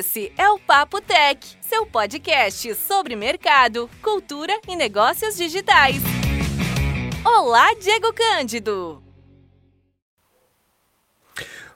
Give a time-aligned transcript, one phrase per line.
[0.00, 5.96] Esse é o Papo Tech, seu podcast sobre mercado, cultura e negócios digitais.
[7.22, 9.02] Olá, Diego Cândido!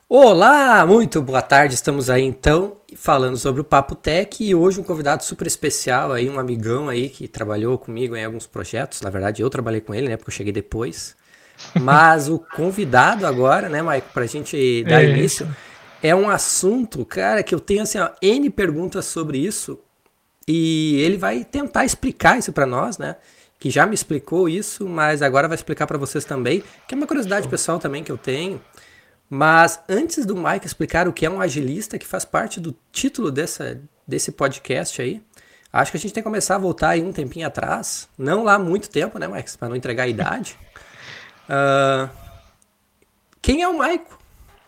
[0.09, 1.75] Olá, muito boa tarde.
[1.75, 6.27] Estamos aí então falando sobre o Papo Tech e hoje um convidado super especial aí,
[6.31, 9.03] um amigão aí que trabalhou comigo em alguns projetos.
[9.03, 11.15] Na verdade, eu trabalhei com ele, né, porque eu cheguei depois.
[11.79, 15.47] Mas o convidado agora, né, Maico, para a gente dar é início,
[16.05, 19.81] é um assunto, cara, que eu tenho assim, ó, N perguntas sobre isso
[20.47, 23.17] e ele vai tentar explicar isso para nós, né?
[23.59, 27.07] Que já me explicou isso, mas agora vai explicar para vocês também, que é uma
[27.07, 28.61] curiosidade pessoal também que eu tenho.
[29.31, 33.31] Mas antes do Mike explicar o que é um agilista, que faz parte do título
[33.31, 35.23] dessa, desse podcast aí,
[35.73, 38.11] acho que a gente tem que começar a voltar aí um tempinho atrás.
[38.19, 39.57] Não lá muito tempo, né, Mike?
[39.57, 40.59] Para não entregar a idade.
[41.49, 42.11] Uh,
[43.41, 44.24] quem é o Maico?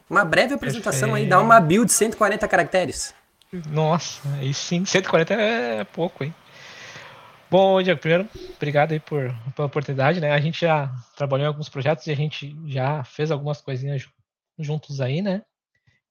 [0.09, 3.15] Uma breve apresentação aí, dá uma build de 140 caracteres.
[3.69, 6.35] Nossa, aí sim, 140 é pouco, hein?
[7.51, 10.33] Bom, Diego, primeiro, obrigado aí por, pela oportunidade, né?
[10.33, 14.09] A gente já trabalhou em alguns projetos e a gente já fez algumas coisinhas
[14.59, 15.43] juntos aí, né?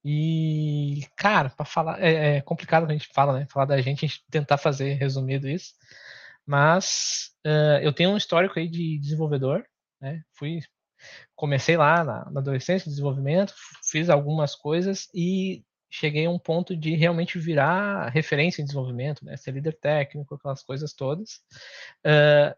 [0.04, 3.46] E, cara, para falar, é, é, complicado a gente fala, né?
[3.50, 5.74] Falar da gente, a gente tentar fazer resumido isso.
[6.46, 9.64] Mas uh, eu tenho um histórico aí de desenvolvedor,
[10.00, 10.22] né?
[10.32, 10.60] Fui,
[11.34, 16.94] comecei lá na, na adolescência, desenvolvimento, fiz algumas coisas e cheguei a um ponto de
[16.94, 19.36] realmente virar referência em desenvolvimento, né?
[19.36, 21.40] Ser líder técnico, aquelas coisas todas.
[22.04, 22.54] Uh,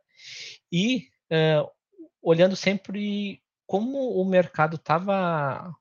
[0.72, 1.68] e uh,
[2.22, 5.74] olhando sempre como o mercado estava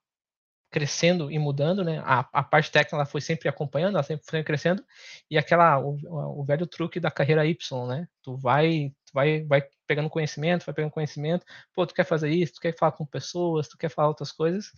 [0.70, 2.00] crescendo e mudando, né?
[2.06, 4.84] A, a parte técnica ela foi sempre acompanhando, ela sempre foi crescendo
[5.32, 5.98] e aquela o,
[6.40, 7.58] o velho truque da carreira Y,
[7.88, 8.08] né?
[8.22, 11.44] Tu vai, vai, vai pegando conhecimento, vai pegando conhecimento.
[11.74, 14.72] Pô, tu quer fazer isso, tu quer falar com pessoas, tu quer falar outras coisas.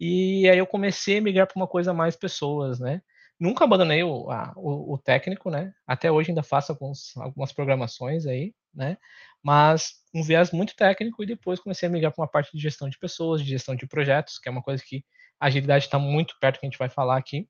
[0.00, 3.00] E aí eu comecei a migrar para uma coisa mais pessoas, né?
[3.38, 5.72] Nunca abandonei o, a, o, o, técnico, né?
[5.86, 8.96] Até hoje ainda faço alguns, algumas programações aí, né?
[9.42, 12.88] Mas um viés muito técnico e depois comecei a migrar para uma parte de gestão
[12.88, 15.04] de pessoas, de gestão de projetos, que é uma coisa que
[15.38, 17.48] a agilidade está muito perto que a gente vai falar aqui,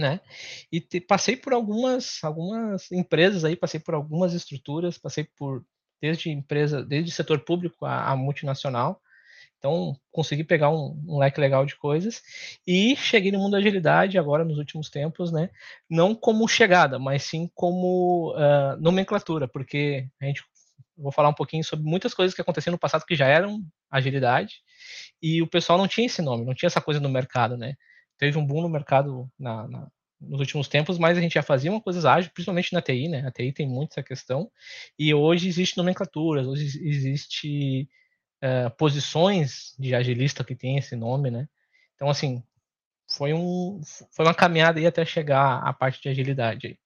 [0.00, 0.20] né?
[0.72, 5.64] E te, passei por algumas algumas empresas aí, passei por algumas estruturas, passei por
[6.00, 9.00] desde empresa, desde setor público a, a multinacional.
[9.58, 12.22] Então, consegui pegar um, um, leque legal de coisas
[12.66, 15.50] e cheguei no mundo da agilidade agora nos últimos tempos, né?
[15.88, 20.42] Não como chegada, mas sim como uh, nomenclatura, porque a gente
[20.96, 24.62] vou falar um pouquinho sobre muitas coisas que aconteceram no passado que já eram agilidade
[25.22, 27.74] e o pessoal não tinha esse nome, não tinha essa coisa no mercado, né?
[28.20, 29.88] Teve um boom no mercado na, na,
[30.20, 33.26] nos últimos tempos, mas a gente já fazia uma coisa ágil, principalmente na TI, né?
[33.26, 34.50] A TI tem muito essa questão
[34.98, 37.88] e hoje existe nomenclaturas, hoje existe
[38.44, 41.48] uh, posições de agilista que tem esse nome, né?
[41.94, 42.42] Então, assim,
[43.10, 43.80] foi, um,
[44.12, 46.78] foi uma caminhada aí até chegar à parte de agilidade aí.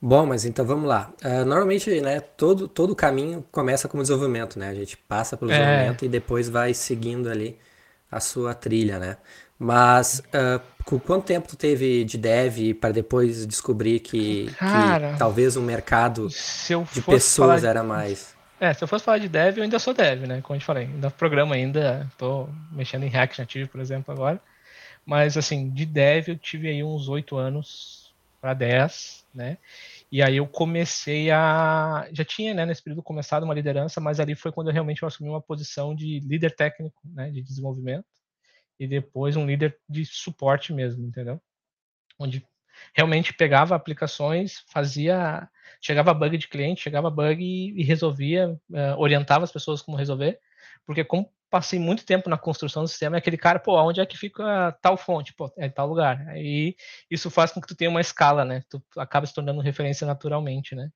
[0.00, 1.14] Bom, mas então vamos lá.
[1.24, 4.68] Uh, normalmente, né, todo, todo caminho começa com desenvolvimento, né?
[4.68, 5.56] A gente passa pelo é.
[5.56, 7.58] desenvolvimento e depois vai seguindo ali
[8.10, 9.16] a sua trilha, né?
[9.58, 15.18] Mas uh, com quanto tempo tu teve de dev para depois descobrir que, Cara, que
[15.18, 17.66] talvez o mercado de pessoas de...
[17.66, 18.34] era mais?
[18.60, 20.40] É, se eu fosse falar de dev, eu ainda sou dev, né?
[20.40, 24.40] Como eu te falei, ainda programa ainda, tô mexendo em React Native, por exemplo, agora.
[25.04, 29.58] Mas assim, de dev eu tive aí uns oito anos para 10, né?
[30.10, 32.06] E aí eu comecei a.
[32.12, 35.28] Já tinha, né, nesse período, começado uma liderança, mas ali foi quando eu realmente assumi
[35.28, 38.04] uma posição de líder técnico, né, de desenvolvimento,
[38.78, 41.40] e depois um líder de suporte mesmo, entendeu?
[42.18, 42.46] Onde
[42.94, 45.48] realmente pegava aplicações, fazia.
[45.80, 50.38] Chegava bug de cliente, chegava bug e, e resolvia, uh, orientava as pessoas como resolver,
[50.86, 54.06] porque como passei muito tempo na construção do sistema, é aquele cara, pô, onde é
[54.06, 55.32] que fica tal fonte?
[55.34, 56.26] Pô, é tal lugar.
[56.28, 56.74] Aí
[57.08, 58.62] isso faz com que tu tenha uma escala, né?
[58.68, 60.90] Tu acaba se tornando referência naturalmente, né?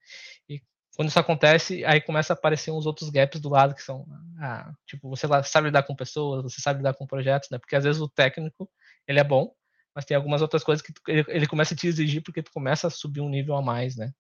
[0.48, 0.60] E
[0.98, 4.04] quando isso acontece, aí começa a aparecer uns outros gaps do lado que são,
[4.40, 7.58] ah, tipo, você sabe lidar com pessoas, você sabe lidar com projetos, né?
[7.58, 8.68] Porque às vezes o técnico,
[9.06, 9.54] ele é bom,
[9.94, 12.50] mas tem algumas outras coisas que tu, ele, ele, começa a te exigir porque tu
[12.50, 14.12] começa a subir um nível a mais, né?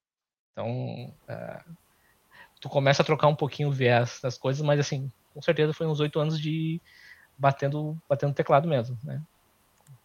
[0.52, 1.60] Então, é,
[2.60, 5.88] tu começa a trocar um pouquinho o viés das coisas, mas assim, com certeza foi
[5.88, 6.80] uns oito anos de
[7.36, 9.20] batendo, batendo teclado mesmo, né?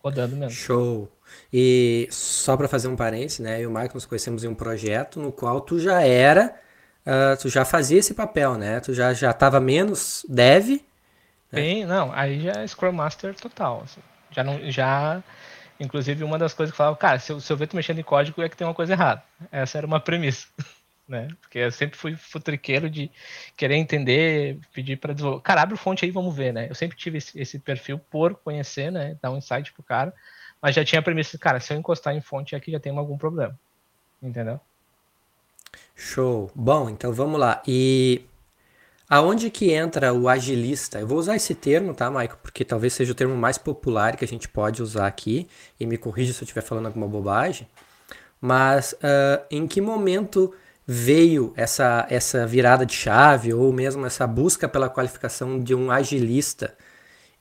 [0.04, 0.50] Rodando mesmo.
[0.50, 1.12] Show.
[1.54, 3.58] E só para fazer um parênteses, né?
[3.60, 6.63] Eu e o Michael nos conhecemos em um projeto no qual tu já era,
[7.06, 8.80] uh, tu já fazia esse papel, né?
[8.80, 10.70] Tu já já estava menos dev.
[10.70, 10.80] Né?
[11.52, 13.82] Bem, não, aí já é Scrum Master total.
[13.84, 14.02] Assim.
[14.32, 15.24] Já não, já,
[15.80, 18.04] inclusive uma das coisas que falava, cara, se eu, se eu ver tu mexendo em
[18.04, 19.24] código é que tem uma coisa errada.
[19.52, 20.48] Essa era uma premissa.
[21.08, 21.28] né?
[21.42, 23.12] Porque eu sempre fui futriqueiro de
[23.56, 25.42] querer entender, pedir para desenvolver.
[25.44, 26.68] Cara, abre fonte aí, vamos ver, né?
[26.70, 29.18] Eu sempre tive esse, esse, perfil por conhecer, né?
[29.22, 30.14] Dar um insight pro cara.
[30.62, 33.18] mas já tinha a premissa, cara, se eu encostar em fonte aqui já tem algum
[33.18, 33.58] problema.
[34.22, 34.60] Entendeu?
[35.96, 36.52] Show.
[36.54, 37.62] Bom, então vamos lá.
[37.68, 38.26] E
[39.10, 41.00] aonde que entra o agilista?
[41.00, 42.38] Eu vou usar esse termo, tá, Maico?
[42.42, 45.48] Porque talvez seja o termo mais popular que a gente pode usar aqui.
[45.80, 47.68] E me corrija se eu estiver falando alguma bobagem.
[48.42, 50.54] Mas uh, em que momento
[50.86, 56.76] veio essa, essa virada de chave ou mesmo essa busca pela qualificação de um agilista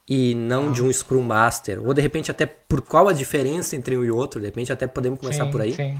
[0.08, 1.84] e não de um Scrum Master?
[1.84, 4.40] Ou de repente até por qual a diferença entre um e outro?
[4.40, 5.74] De repente até podemos começar sim, por aí?
[5.74, 5.98] Sim.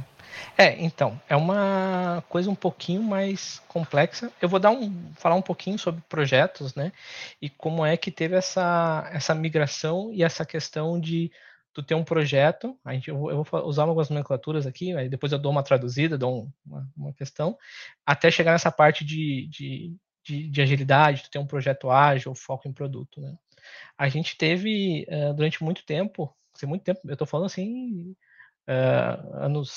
[0.57, 4.31] É, então, é uma coisa um pouquinho mais complexa.
[4.41, 6.93] Eu vou dar um, falar um pouquinho sobre projetos, né?
[7.41, 11.31] E como é que teve essa, essa migração e essa questão de
[11.73, 15.39] tu ter um projeto, a gente, eu, vou, usar algumas nomenclaturas aqui, aí depois eu
[15.39, 17.57] dou uma traduzida, dou uma, uma questão,
[18.05, 22.69] até chegar nessa parte de, de, de, de, agilidade, tu ter um projeto ágil, foco
[22.69, 23.35] em produto, né?
[23.97, 28.15] A gente teve, uh, durante muito tempo, assim, muito tempo, eu estou falando assim,
[28.69, 29.71] uh, anos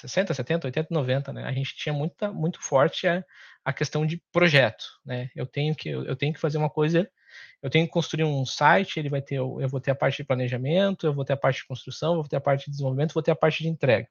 [0.00, 1.44] 60, 70, 80, 90, né?
[1.44, 3.24] A gente tinha muita, muito forte a,
[3.64, 5.30] a questão de projeto, né?
[5.34, 7.08] Eu tenho que, eu tenho que fazer uma coisa
[7.62, 10.24] eu tenho que construir um site, ele vai ter, eu vou ter a parte de
[10.24, 13.14] planejamento, eu vou ter a parte de construção, eu vou ter a parte de desenvolvimento,
[13.14, 14.08] vou ter a parte de entrega.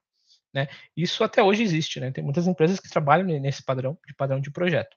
[0.54, 0.68] Né?
[0.95, 2.12] Isso até hoje existe, né?
[2.12, 4.95] Tem muitas empresas que trabalham nesse padrão, de padrão de projeto.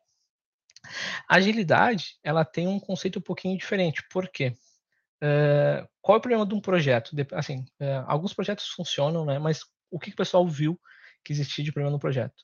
[1.29, 4.03] A agilidade, ela tem um conceito um pouquinho diferente.
[4.09, 4.55] Por quê?
[5.23, 7.13] Uh, qual é o problema de um projeto?
[7.33, 9.39] Assim, uh, alguns projetos funcionam, né?
[9.39, 9.61] Mas
[9.91, 10.79] o que, que o pessoal viu
[11.25, 12.35] que existia de problema no projeto?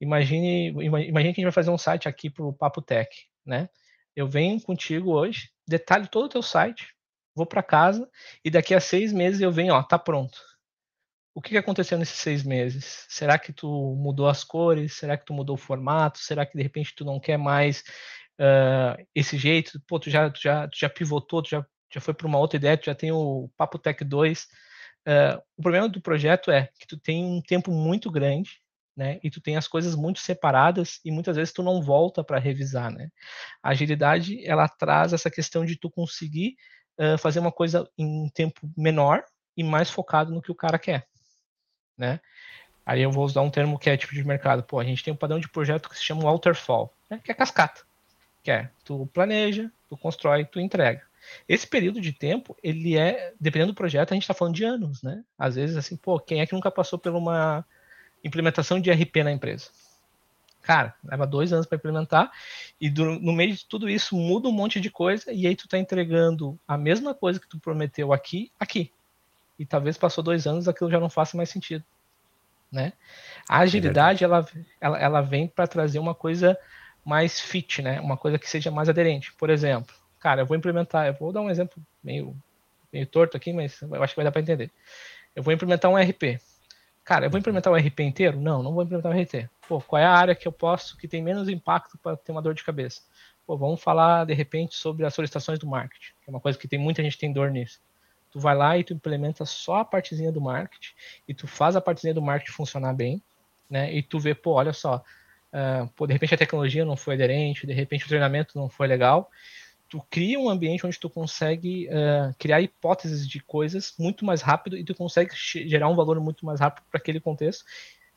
[0.00, 3.08] Imagine, imagine que a gente vai fazer um site aqui para o Papo Tech,
[3.46, 3.68] né?
[4.14, 6.94] eu venho contigo hoje, detalho todo o teu site,
[7.34, 8.08] vou para casa
[8.44, 10.38] e daqui a seis meses eu venho, ó, tá pronto.
[11.34, 13.06] O que aconteceu nesses seis meses?
[13.08, 13.66] Será que tu
[13.96, 14.94] mudou as cores?
[14.94, 16.18] Será que tu mudou o formato?
[16.18, 17.82] Será que de repente tu não quer mais
[18.38, 19.80] uh, esse jeito?
[19.88, 22.56] Pô, tu já, tu já, tu já pivotou, tu já, já foi para uma outra
[22.56, 24.48] ideia, tu já tem o Papo Tech 2.
[25.06, 28.62] Uh, o problema do projeto é que tu tem um tempo muito grande
[28.96, 29.18] né?
[29.22, 32.90] E tu tem as coisas muito separadas e muitas vezes tu não volta para revisar,
[32.92, 33.10] né?
[33.62, 36.56] A agilidade ela traz essa questão de tu conseguir
[36.98, 39.24] uh, fazer uma coisa em um tempo menor
[39.56, 41.06] e mais focado no que o cara quer,
[41.96, 42.20] né?
[42.84, 44.64] Aí eu vou usar um termo que é tipo de mercado.
[44.64, 47.20] Pô, a gente tem um padrão de projeto que se chama waterfall, né?
[47.22, 47.82] que é cascata.
[48.42, 51.00] Que é, tu planeja, tu constrói, tu entrega.
[51.48, 55.02] Esse período de tempo, ele é, dependendo do projeto, a gente está falando de anos,
[55.02, 55.24] né?
[55.38, 57.64] Às vezes, assim, pô, quem é que nunca passou por uma
[58.24, 59.70] implementação de RP na empresa.
[60.62, 62.30] Cara, leva dois anos para implementar
[62.80, 65.66] e do, no meio de tudo isso muda um monte de coisa e aí tu
[65.66, 68.92] tá entregando a mesma coisa que tu prometeu aqui, aqui.
[69.58, 71.84] E talvez passou dois anos aquilo já não faça mais sentido,
[72.70, 72.92] né?
[73.48, 74.46] A agilidade é ela,
[74.80, 76.56] ela, ela vem para trazer uma coisa
[77.04, 78.00] mais fit, né?
[78.00, 79.32] Uma coisa que seja mais aderente.
[79.34, 79.92] Por exemplo,
[80.22, 82.36] cara, eu vou implementar, eu vou dar um exemplo meio
[82.92, 84.70] meio torto aqui, mas eu acho que vai dar para entender.
[85.34, 86.38] Eu vou implementar um RP.
[87.02, 88.38] Cara, eu vou implementar o RP inteiro?
[88.38, 89.48] Não, não vou implementar o RT.
[89.66, 92.42] Pô, qual é a área que eu posso, que tem menos impacto para ter uma
[92.42, 93.00] dor de cabeça?
[93.46, 96.68] Pô, vamos falar de repente sobre as solicitações do marketing, que é uma coisa que
[96.68, 97.80] tem muita gente tem dor nisso.
[98.30, 100.92] Tu vai lá e tu implementa só a partezinha do marketing
[101.26, 103.20] e tu faz a partezinha do marketing funcionar bem,
[103.68, 103.92] né?
[103.92, 105.02] E tu vê, pô, olha só,
[105.52, 108.86] uh, pô, de repente a tecnologia não foi aderente, de repente o treinamento não foi
[108.86, 109.28] legal
[109.92, 114.74] tu cria um ambiente onde tu consegue uh, criar hipóteses de coisas muito mais rápido
[114.74, 117.62] e tu consegue gerar um valor muito mais rápido para aquele contexto,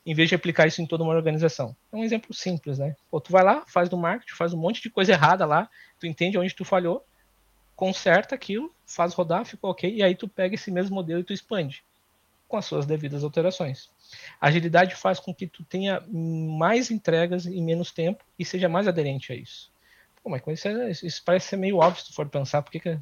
[0.06, 1.76] em vez de aplicar isso em toda uma organização.
[1.92, 2.96] É um exemplo simples, né?
[3.10, 5.68] Pô, tu vai lá, faz do marketing, faz um monte de coisa errada lá,
[6.00, 7.04] tu entende onde tu falhou,
[7.74, 11.34] conserta aquilo, faz rodar, ficou ok, e aí tu pega esse mesmo modelo e tu
[11.34, 11.84] expande
[12.48, 13.90] com as suas devidas alterações.
[14.40, 19.30] Agilidade faz com que tu tenha mais entregas em menos tempo e seja mais aderente
[19.30, 19.75] a isso.
[20.26, 22.98] Pô, mas isso, é, isso, parece ser meio óbvio se tu for pensar, porque que,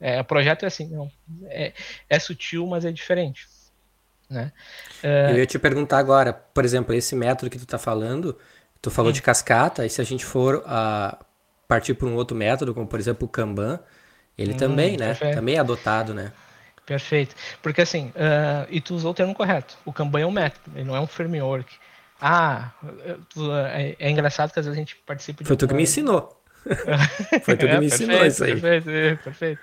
[0.00, 1.10] é, o projeto é assim, não,
[1.46, 1.72] é,
[2.08, 3.48] é sutil, mas é diferente.
[4.30, 4.52] Né?
[5.02, 8.38] Eu ia te perguntar agora, por exemplo, esse método que tu está falando,
[8.80, 9.12] tu falou hum.
[9.12, 11.18] de cascata, e se a gente for a
[11.66, 13.80] partir para um outro método, como por exemplo o Kanban,
[14.38, 15.08] ele hum, também, né?
[15.08, 15.34] Perfeito.
[15.34, 16.32] Também é adotado, né?
[16.86, 17.34] Perfeito.
[17.60, 19.76] Porque assim, uh, e tu usou o termo correto.
[19.84, 21.74] O Kanban é um método, ele não é um framework.
[22.20, 22.70] Ah,
[23.72, 25.48] é, é engraçado que às vezes a gente participa de.
[25.48, 26.40] Foi tu que me ensinou.
[27.44, 28.60] Foi tudo que me ensinou perfeito, isso aí.
[28.60, 29.62] Perfeito, é, perfeito.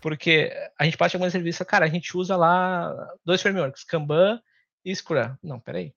[0.00, 2.94] Porque a gente parte de algumas serviços, cara, a gente usa lá
[3.24, 4.40] dois frameworks, Kanban
[4.84, 5.36] e Scrum.
[5.42, 5.94] Não, peraí.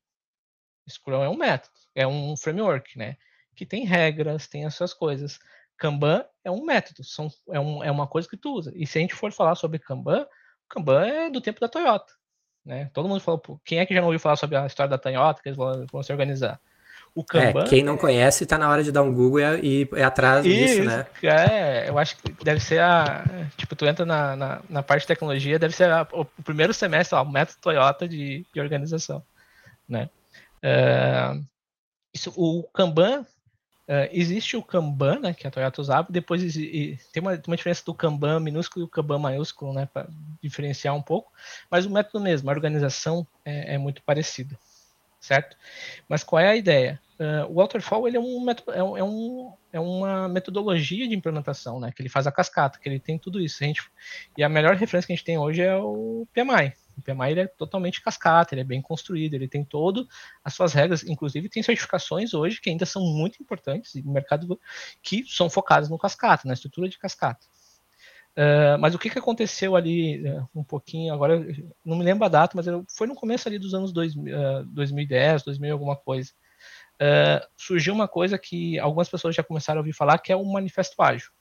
[0.90, 3.16] Scrum é um método, é um framework, né?
[3.56, 5.40] Que tem regras, tem as suas coisas.
[5.78, 8.72] Kanban é um método, são, é, um, é uma coisa que tu usa.
[8.76, 10.26] E se a gente for falar sobre Kanban,
[10.70, 12.14] Kanban é do tempo da Toyota.
[12.66, 12.90] Né?
[12.94, 15.42] Todo mundo falou, quem é que já não ouviu falar sobre a história da Toyota,
[15.42, 16.60] que eles vão, vão se organizar?
[17.16, 17.64] O Kanban...
[17.64, 20.82] É, quem não conhece está na hora de dar um Google e ir atrás Isso,
[20.82, 21.06] disso, né?
[21.22, 23.24] É, eu acho que deve ser a...
[23.56, 26.74] Tipo, tu entra na, na, na parte de tecnologia, deve ser a, o, o, primeiro
[26.74, 29.24] semestre, ó, o método Toyota de, de organização,
[29.88, 30.10] né?
[30.64, 31.46] Uh,
[32.14, 33.26] isso, o Kanban
[33.84, 37.84] Uh, existe o Kanban, né, que a Toyota usava, depois e, tem uma, uma, diferença
[37.86, 40.08] do Kanban minúsculo e o Kanban maiúsculo, né, para
[40.42, 41.30] diferenciar um pouco,
[41.70, 44.58] mas o método mesmo, a organização é, é muito parecida,
[45.24, 45.56] certo?
[46.08, 47.00] Mas qual é a ideia?
[47.18, 51.94] Uh, o Waterfall ele é, um é, é, um, é uma metodologia de implementação, né,
[51.96, 53.64] que ele faz a cascata, que ele tem tudo isso.
[53.64, 53.82] A gente,
[54.38, 57.40] e a melhor referência que a gente tem hoje é o PMI, o PMI ele
[57.42, 60.08] é totalmente cascata, ele é bem construído, ele tem todo
[60.44, 64.60] as suas regras, inclusive tem certificações hoje que ainda são muito importantes no mercado
[65.02, 67.46] que são focadas no cascata, na estrutura de cascata.
[68.36, 71.46] Uh, mas o que, que aconteceu ali uh, um pouquinho, agora
[71.86, 75.44] não me lembro a data, mas foi no começo ali dos anos dois, uh, 2010,
[75.44, 76.32] 2000 alguma coisa.
[76.96, 80.46] Uh, surgiu uma coisa que algumas pessoas já começaram a ouvir falar, que é o
[80.46, 81.32] Manifesto Ágil.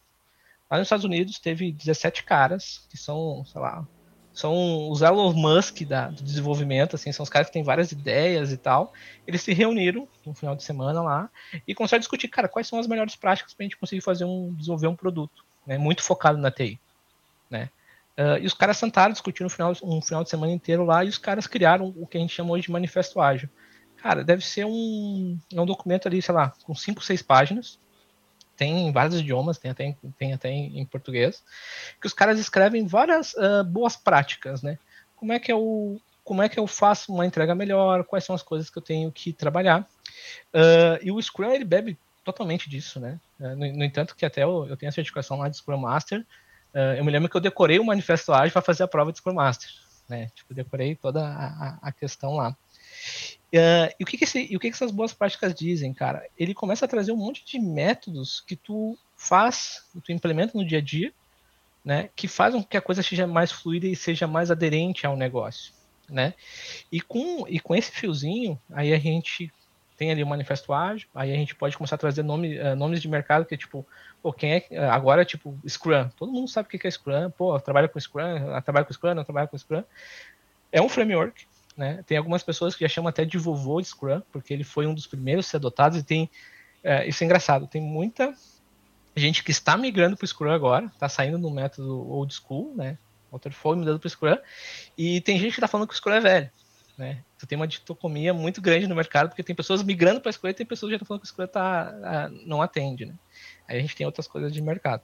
[0.70, 3.86] Lá nos Estados Unidos teve 17 caras, que são, sei lá,
[4.32, 8.50] são os Elon Musk da, do desenvolvimento, assim, são os caras que têm várias ideias
[8.50, 8.92] e tal.
[9.26, 11.30] Eles se reuniram no final de semana lá
[11.66, 14.24] e começaram a discutir, cara, quais são as melhores práticas para a gente conseguir fazer
[14.24, 16.78] um, desenvolver um produto, né, muito focado na TI,
[17.50, 17.70] né.
[18.18, 21.08] Uh, e os caras sentaram, discutindo um final, um final de semana inteiro lá e
[21.08, 23.48] os caras criaram o que a gente chamou de Manifesto Ágil.
[23.96, 27.78] Cara, deve ser um, é um documento ali, sei lá, com cinco, seis páginas,
[28.56, 31.42] tem em vários idiomas, tem até, tem até em, em português,
[32.00, 34.78] que os caras escrevem várias uh, boas práticas, né?
[35.16, 38.42] Como é que eu como é que eu faço uma entrega melhor, quais são as
[38.42, 39.80] coisas que eu tenho que trabalhar.
[40.54, 43.18] Uh, e o Scrum, ele bebe totalmente disso, né?
[43.42, 46.20] Uh, no, no, entanto, que até eu, eu, tenho a certificação lá de Scrum Master,
[46.72, 49.18] uh, eu me lembro que eu decorei o Manifesto Ágil para fazer a prova de
[49.18, 49.68] Scrum Master,
[50.08, 50.30] né?
[50.32, 52.56] Tipo, decorei toda a, a questão lá.
[53.52, 56.24] Uh, e o, que, que, esse, o que, que essas boas práticas dizem, cara?
[56.38, 60.64] Ele começa a trazer um monte de métodos que tu faz, que tu implementa no
[60.64, 61.12] dia a dia,
[61.84, 62.10] né?
[62.14, 65.72] Que fazem com que a coisa seja mais fluida e seja mais aderente ao negócio,
[66.08, 66.32] né?
[66.92, 69.52] E com, e com esse fiozinho, aí a gente
[70.02, 73.00] tem ali o manifesto ágil, aí a gente pode começar a trazer nome, uh, nomes
[73.00, 73.86] de mercado que tipo,
[74.20, 77.86] pô, quem é agora tipo Scrum, todo mundo sabe o que é Scrum, pô, trabalha
[77.88, 79.84] com Scrum, trabalha com Scrum, não trabalha com Scrum.
[80.72, 82.02] É um framework né?
[82.06, 85.06] Tem algumas pessoas que já chamam até de vovô Scrum, porque ele foi um dos
[85.06, 86.30] primeiros a ser adotado e tem.
[86.82, 88.34] É, isso é engraçado, tem muita
[89.14, 92.98] gente que está migrando para o Scrum agora, está saindo do método old school, né?
[93.30, 94.36] Waterfall migrando para o Scrum,
[94.98, 96.50] e tem gente que está falando que o Scrum é velho.
[96.98, 97.22] Né?
[97.42, 100.54] Tu tem uma dicotomia muito grande no mercado, porque tem pessoas migrando para Scrum e
[100.54, 103.04] tem pessoas que já estão falando que o Scrum tá, não atende.
[103.04, 103.14] Né?
[103.66, 105.02] Aí a gente tem outras coisas de mercado.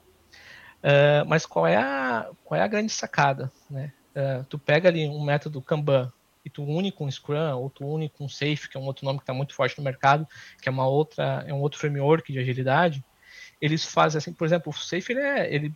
[0.79, 3.51] Uh, mas qual é, a, qual é a grande sacada?
[3.69, 3.93] Né?
[4.15, 6.13] Uh, tu pega ali um método Kanban,
[6.45, 9.19] e tu une com Scrum, ou tu une com Safe, que é um outro nome
[9.19, 10.25] que está muito forte no mercado,
[10.63, 13.05] que é uma outra, é um outro framework de agilidade,
[13.61, 15.75] eles fazem assim, por exemplo, o Safe ele é, ele,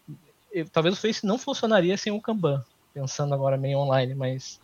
[0.52, 2.64] ele talvez o Face não funcionaria sem o Kanban,
[2.94, 4.60] pensando agora meio online, mas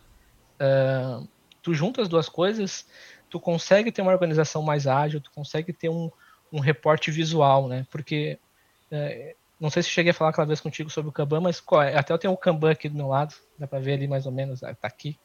[0.61, 1.27] uh,
[1.61, 2.85] tu junta as duas coisas,
[3.29, 6.11] tu consegue ter uma organização mais ágil, tu consegue ter um,
[6.51, 7.85] um reporte visual, né?
[7.91, 8.37] Porque
[8.91, 11.97] uh, não sei se cheguei a falar aquela vez contigo sobre o Kanban, mas é?
[11.97, 14.31] até eu tenho o Kanban aqui do meu lado, dá para ver ali mais ou
[14.31, 15.17] menos, tá aqui,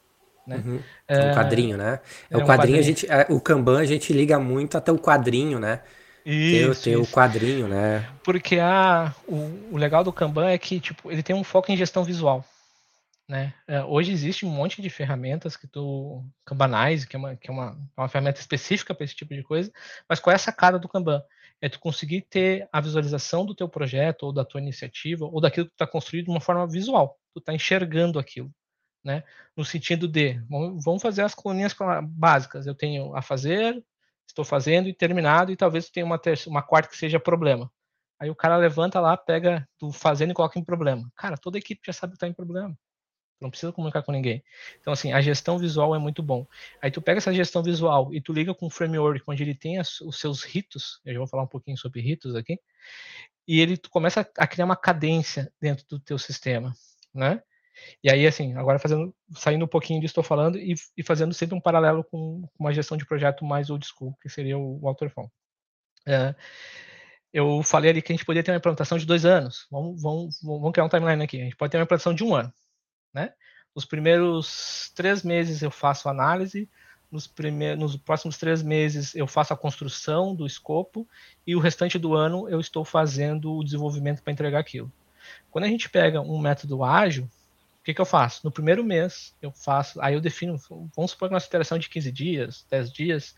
[0.45, 0.61] né?
[0.63, 0.79] Uhum.
[1.07, 1.99] É, um quadrinho, né?
[2.29, 4.77] É, é o um quadrinho, quadrinho, a gente, é, o Kanban a gente liga muito
[4.77, 5.81] até o quadrinho, né?
[6.25, 8.09] Isso, ter, ter o quadrinho, né?
[8.23, 11.77] Porque a, o, o, legal do Kanban é que tipo, ele tem um foco em
[11.77, 12.43] gestão visual.
[13.27, 13.53] Né?
[13.67, 17.53] É, hoje existe um monte de ferramentas que tu Kanbanize, que é uma, que é
[17.53, 19.71] uma, uma ferramenta específica para esse tipo de coisa,
[20.07, 21.23] mas qual é a sacada do Kanban?
[21.59, 25.65] É tu conseguir ter a visualização do teu projeto, ou da tua iniciativa, ou daquilo
[25.65, 27.17] que tu está construído de uma forma visual.
[27.33, 28.53] Tu está enxergando aquilo
[29.05, 29.23] né?
[29.55, 31.75] No sentido de, vamos fazer as coluninhas
[32.09, 32.65] básicas.
[32.65, 33.81] Eu tenho a fazer,
[34.27, 37.71] estou fazendo e terminado, e talvez tenha uma, terça, uma quarta que seja problema.
[38.19, 41.09] Aí o cara levanta lá, pega do fazendo e coloca em problema.
[41.15, 42.75] Cara, toda a equipe já sabe que está em problema.
[43.39, 44.43] Não precisa comunicar com ninguém.
[44.79, 46.47] Então, assim, a gestão visual é muito bom.
[46.81, 49.77] Aí tu pega essa gestão visual e tu liga com um framework onde ele tem
[49.77, 52.59] as, os seus ritos, eu já vou falar um pouquinho sobre ritos aqui,
[53.47, 56.73] e ele tu começa a criar uma cadência dentro do teu sistema,
[57.13, 57.41] né?
[58.03, 61.55] E aí, assim, agora fazendo, saindo um pouquinho disso estou falando e, e, fazendo sempre
[61.55, 65.31] um paralelo com uma gestão de projeto mais old school, que seria o Waterfall.
[66.07, 66.35] É,
[67.33, 69.67] eu falei ali que a gente poderia ter uma implantação de dois anos.
[69.69, 71.41] Vamos, vamos, vamos criar um timeline aqui.
[71.41, 72.53] A gente pode ter uma implantação de um ano,
[73.15, 73.33] né?
[73.73, 76.69] Os primeiros três meses eu faço análise,
[77.11, 81.07] nos, primeiros, nos próximos três meses eu faço a construção do escopo
[81.47, 84.91] e o restante do ano eu estou fazendo o desenvolvimento para entregar aquilo.
[85.49, 87.27] Quando a gente pega um método ágil,
[87.85, 88.41] que, que eu faço?
[88.43, 90.57] No primeiro mês, eu faço, aí eu defino,
[90.95, 93.35] vamos supor que uma interação de 15 dias, 10 dias,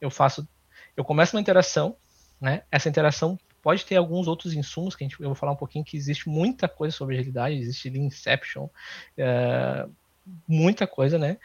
[0.00, 0.48] eu faço,
[0.96, 1.96] eu começo uma interação,
[2.40, 2.62] né?
[2.70, 5.84] Essa interação pode ter alguns outros insumos que a gente, eu vou falar um pouquinho
[5.84, 9.94] que existe muita coisa sobre agilidade, existe Inception, uh,
[10.46, 11.38] muita coisa, né?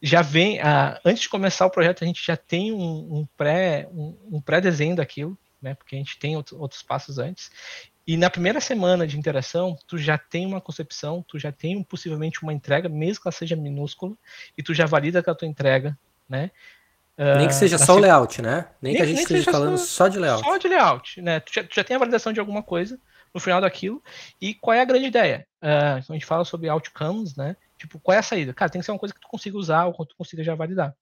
[0.00, 3.88] Já vem, uh, antes de começar o projeto, a gente já tem um, um pré
[3.92, 5.74] um, um pré-desenho daquilo, né?
[5.74, 7.50] Porque a gente tem outro, outros passos antes.
[8.06, 12.42] E na primeira semana de interação, tu já tem uma concepção, tu já tem possivelmente
[12.42, 14.16] uma entrega, mesmo que ela seja minúscula,
[14.56, 15.96] e tu já valida com a tua entrega,
[16.28, 16.50] né?
[17.36, 18.68] Nem que seja uh, só o layout, né?
[18.80, 20.42] Nem, nem que a gente esteja falando só, só, de layout.
[20.42, 21.40] Só de layout, né?
[21.40, 22.98] Tu já, tu já, tem a validação de alguma coisa
[23.34, 24.02] no final daquilo.
[24.40, 25.46] E qual é a grande ideia?
[25.62, 27.56] Uh, a gente fala sobre outcomes, né?
[27.76, 28.54] Tipo, qual é a saída?
[28.54, 30.54] Cara, tem que ser uma coisa que tu consiga usar ou que tu consiga já
[30.54, 30.94] validar.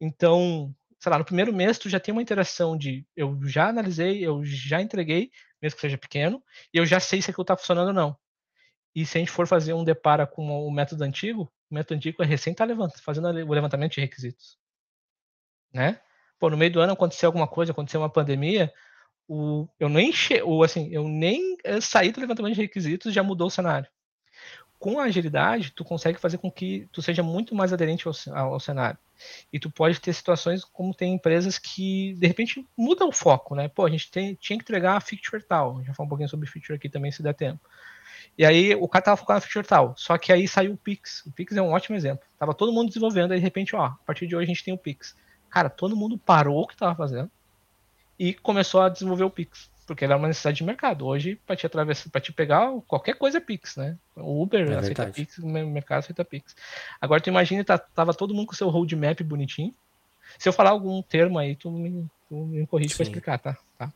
[0.00, 4.26] Então, sei lá, no primeiro mês tu já tem uma interação de eu já analisei,
[4.26, 5.30] eu já entreguei,
[5.62, 6.42] mesmo que seja pequeno,
[6.74, 8.16] e eu já sei se aquilo está funcionando ou não.
[8.94, 12.22] E se a gente for fazer um depara com o método antigo, o método antigo
[12.22, 12.66] é recém tá
[13.02, 14.58] fazendo o levantamento de requisitos.
[15.76, 16.00] Né?
[16.38, 18.72] Pô, no meio do ano aconteceu alguma coisa, aconteceu uma pandemia,
[19.28, 23.22] o, eu nem che, ou assim, eu nem eh, saí do levantamento de requisitos já
[23.22, 23.88] mudou o cenário
[24.78, 28.60] com a agilidade, tu consegue fazer com que tu seja muito mais aderente ao, ao,
[28.60, 28.98] cenário.
[29.52, 33.68] E tu pode ter situações como tem empresas que, de repente, mudam o foco, né?
[33.68, 35.82] Pô, a gente tem, tinha que entregar a feature tal.
[35.82, 37.60] Já falar um pouquinho sobre feature aqui também, se der tempo.
[38.36, 39.94] E aí o cara tava focado na feature tal.
[39.96, 41.24] Só que aí saiu o Pix.
[41.24, 42.26] O Pix é um ótimo exemplo.
[42.38, 44.74] Tava todo mundo desenvolvendo, aí de repente, ó, a partir de hoje a gente tem
[44.74, 45.16] o Pix.
[45.50, 47.30] Cara, todo mundo parou o que tava fazendo
[48.18, 51.06] e começou a desenvolver o Pix porque era uma necessidade de mercado.
[51.06, 53.96] Hoje, para te atravessar, para te pegar, qualquer coisa é Pix, né?
[54.16, 55.06] O Uber é aceita.
[55.06, 56.56] Pix, o mercado aceita Pix.
[57.00, 59.72] Agora tu imagina, tá, tava todo mundo com seu roadmap bonitinho.
[60.38, 63.56] Se eu falar algum termo aí, tu me, tu me corrige para explicar, tá?
[63.78, 63.92] tá?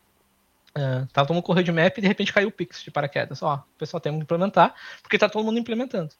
[0.69, 3.43] Uh, tava todo mundo com o roadmap e de repente caiu o Pix de paraquedas.
[3.43, 6.13] Ó, o pessoal tem que implementar, porque tá todo mundo implementando.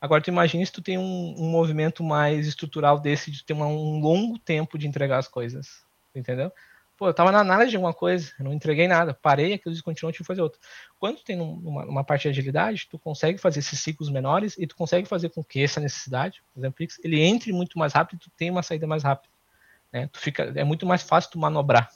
[0.00, 3.66] Agora tu imagina se tu tem um, um movimento mais estrutural desse, de ter uma,
[3.66, 5.84] um longo tempo de entregar as coisas.
[6.14, 6.50] Entendeu?
[6.96, 10.12] Pô, eu tava na análise de alguma coisa, não entreguei nada, parei aquilo e continuou,
[10.12, 10.60] tive que fazer outra.
[10.98, 14.66] Quando tu tem uma, uma, parte de agilidade, tu consegue fazer esses ciclos menores e
[14.66, 18.24] tu consegue fazer com que essa necessidade, por exemplo, ele entre muito mais rápido e
[18.24, 19.32] tu tenha uma saída mais rápida.
[19.90, 20.10] Né?
[20.12, 21.90] Tu fica, é muito mais fácil tu manobrar.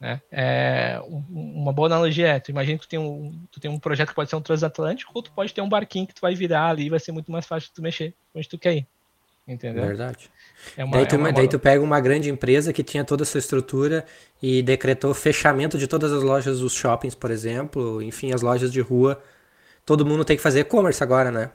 [0.00, 0.20] Né?
[0.30, 4.10] É, uma boa analogia é, tu imagina que tu tem, um, tu tem um projeto
[4.10, 6.68] que pode ser um transatlântico, ou tu pode ter um barquinho que tu vai virar
[6.68, 8.86] ali e vai ser muito mais fácil tu mexer onde tu quer ir.
[9.46, 9.86] Entendeu?
[9.86, 10.30] Verdade.
[10.76, 11.32] É uma, daí, tu, é uma...
[11.32, 14.04] daí tu pega uma grande empresa que tinha toda essa estrutura
[14.42, 18.80] e decretou fechamento de todas as lojas dos shoppings, por exemplo, enfim, as lojas de
[18.80, 19.20] rua.
[19.86, 21.50] Todo mundo tem que fazer e-commerce agora, né?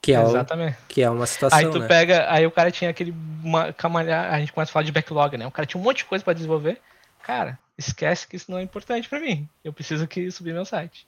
[0.00, 0.72] Que é, Exatamente.
[0.72, 1.58] O, que é uma situação.
[1.58, 1.86] Aí tu né?
[1.86, 5.36] pega, aí o cara tinha aquele uma, camalhar, a gente começa a falar de backlog,
[5.36, 5.46] né?
[5.46, 6.80] O cara tinha um monte de coisa para desenvolver.
[7.22, 9.48] Cara, esquece que isso não é importante para mim.
[9.62, 11.06] Eu preciso que subir meu site.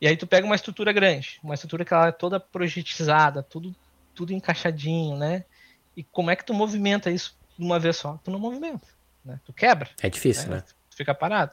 [0.00, 3.74] E aí tu pega uma estrutura grande, uma estrutura que ela é toda projetizada, tudo
[4.14, 5.44] tudo encaixadinho, né?
[5.96, 8.18] E como é que tu movimenta isso de uma vez só?
[8.22, 8.86] Tu não movimenta,
[9.24, 9.40] né?
[9.44, 9.88] Tu quebra.
[10.02, 10.56] É difícil, né?
[10.56, 10.64] né?
[10.90, 11.52] Tu fica parado.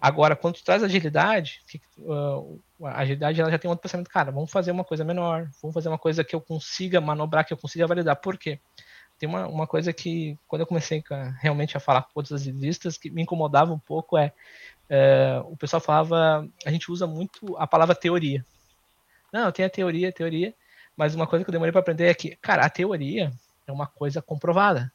[0.00, 1.60] Agora, quando tu traz agilidade,
[1.98, 5.74] uh, a agilidade ela já tem outro pensamento, cara, vamos fazer uma coisa menor, vamos
[5.74, 8.16] fazer uma coisa que eu consiga manobrar, que eu consiga validar.
[8.16, 8.60] Por quê?
[9.18, 12.96] Tem uma, uma coisa que, quando eu comecei a, realmente a falar com outros agilistas,
[12.96, 14.32] que me incomodava um pouco é,
[14.90, 18.44] uh, o pessoal falava, a gente usa muito a palavra teoria.
[19.32, 20.54] Não, tem a teoria, a teoria,
[20.96, 23.32] mas uma coisa que eu demorei para aprender é que, cara, a teoria
[23.66, 24.90] é uma coisa comprovada.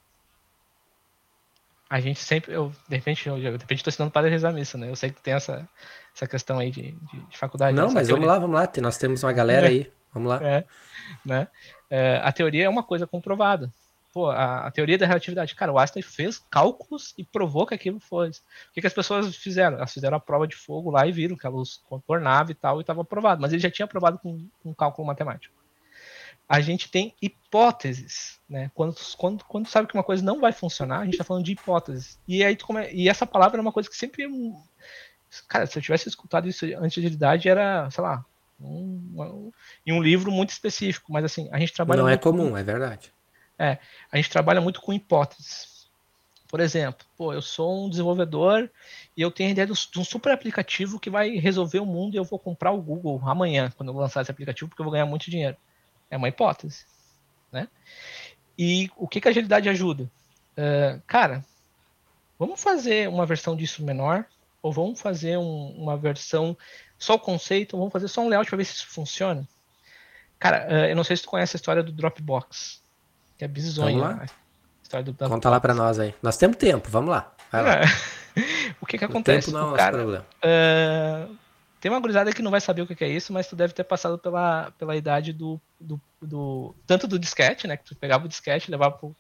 [1.89, 4.77] A gente sempre, eu, de repente, eu, de repente estou ensinando para rezar a missa,
[4.77, 4.89] né?
[4.89, 5.67] Eu sei que tem essa,
[6.15, 7.77] essa questão aí de, de, de faculdade.
[7.77, 8.15] Não, mas teoria.
[8.15, 8.81] vamos lá, vamos lá.
[8.81, 9.69] Nós temos uma galera é.
[9.71, 9.93] aí.
[10.11, 10.39] Vamos lá.
[10.43, 10.65] É,
[11.23, 11.47] né?
[11.89, 13.71] É, a teoria é uma coisa comprovada.
[14.13, 15.55] Pô, a, a, teoria da relatividade.
[15.55, 18.29] Cara, o Einstein fez cálculos e provou que aquilo foi.
[18.29, 18.33] O
[18.73, 19.77] que, que as pessoas fizeram?
[19.77, 22.77] Elas fizeram a prova de fogo lá e viram que a luz contornava e tal,
[22.77, 23.41] e estava aprovado.
[23.41, 25.63] Mas ele já tinha aprovado com, com cálculo matemático
[26.47, 28.69] a gente tem hipóteses, né?
[28.75, 31.53] Quando, quando, quando sabe que uma coisa não vai funcionar, a gente está falando de
[31.53, 32.19] hipóteses.
[32.27, 32.91] E aí come...
[32.91, 34.27] e essa palavra é uma coisa que sempre
[35.47, 38.23] cara, se eu tivesse escutado isso antes de idade era, sei lá,
[38.59, 39.51] um, um,
[39.85, 42.57] em um livro muito específico, mas assim, a gente trabalha Não é comum, com...
[42.57, 43.11] é verdade.
[43.63, 43.79] É,
[44.11, 45.87] a gente trabalha muito com hipóteses.
[46.49, 48.69] Por exemplo, pô, eu sou um desenvolvedor
[49.15, 52.17] e eu tenho a ideia de um super aplicativo que vai resolver o mundo e
[52.17, 55.05] eu vou comprar o Google amanhã, quando eu lançar esse aplicativo, porque eu vou ganhar
[55.05, 55.55] muito dinheiro.
[56.11, 56.85] É uma hipótese.
[57.53, 57.69] Né?
[58.59, 60.11] E o que, que a agilidade ajuda?
[60.57, 61.43] Uh, cara,
[62.37, 64.25] vamos fazer uma versão disso menor,
[64.61, 66.55] ou vamos fazer um, uma versão
[66.99, 69.47] só o conceito, ou vamos fazer só um layout para ver se isso funciona.
[70.37, 72.82] Cara, uh, eu não sei se tu conhece a história do Dropbox,
[73.37, 74.15] que é bizonha.
[74.15, 74.25] Né?
[74.81, 76.13] História do Conta lá para nós aí.
[76.21, 77.33] Nós temos tempo, vamos lá.
[77.51, 77.83] É.
[78.79, 79.49] o que que acontece?
[79.49, 80.25] O tempo não é cara, problema.
[80.43, 81.35] Uh,
[81.79, 83.83] Tem uma gurizada que não vai saber o que é isso, mas tu deve ter
[83.83, 87.77] passado pela, pela idade do, do, do tanto do disquete, né?
[87.77, 89.15] Que tu pegava o disquete, levava pro,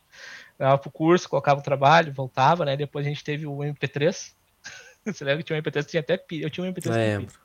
[0.59, 2.75] levava pro curso, colocava o trabalho, voltava, né?
[2.75, 4.33] Depois a gente teve o MP3.
[5.05, 7.42] Você lembra que tinha um MP3, tinha até Eu tinha um MP3 Lembro.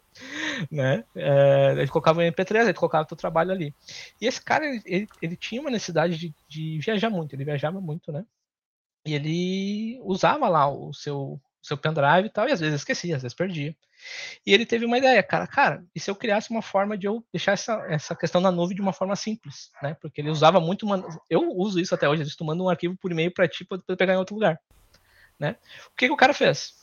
[0.71, 1.05] Né?
[1.15, 3.75] É, ele colocava o MP3, ele colocava o trabalho ali.
[4.21, 8.13] E esse cara, ele, ele tinha uma necessidade de, de, viajar muito, ele viajava muito,
[8.13, 8.25] né?
[9.07, 13.23] E ele usava lá o seu, seu pendrive e tal, e às vezes esquecia, às
[13.23, 13.75] vezes perdia.
[14.47, 17.25] E ele teve uma ideia, cara, cara, e se eu criasse uma forma de eu
[17.33, 19.95] deixar essa, essa questão na nuvem de uma forma simples, né?
[20.01, 23.11] Porque ele usava muito, uma, eu uso isso até hoje, eu mando um arquivo por
[23.11, 24.61] e-mail para ti para pegar em outro lugar,
[25.39, 25.57] né?
[25.87, 26.75] O que, que o cara fez?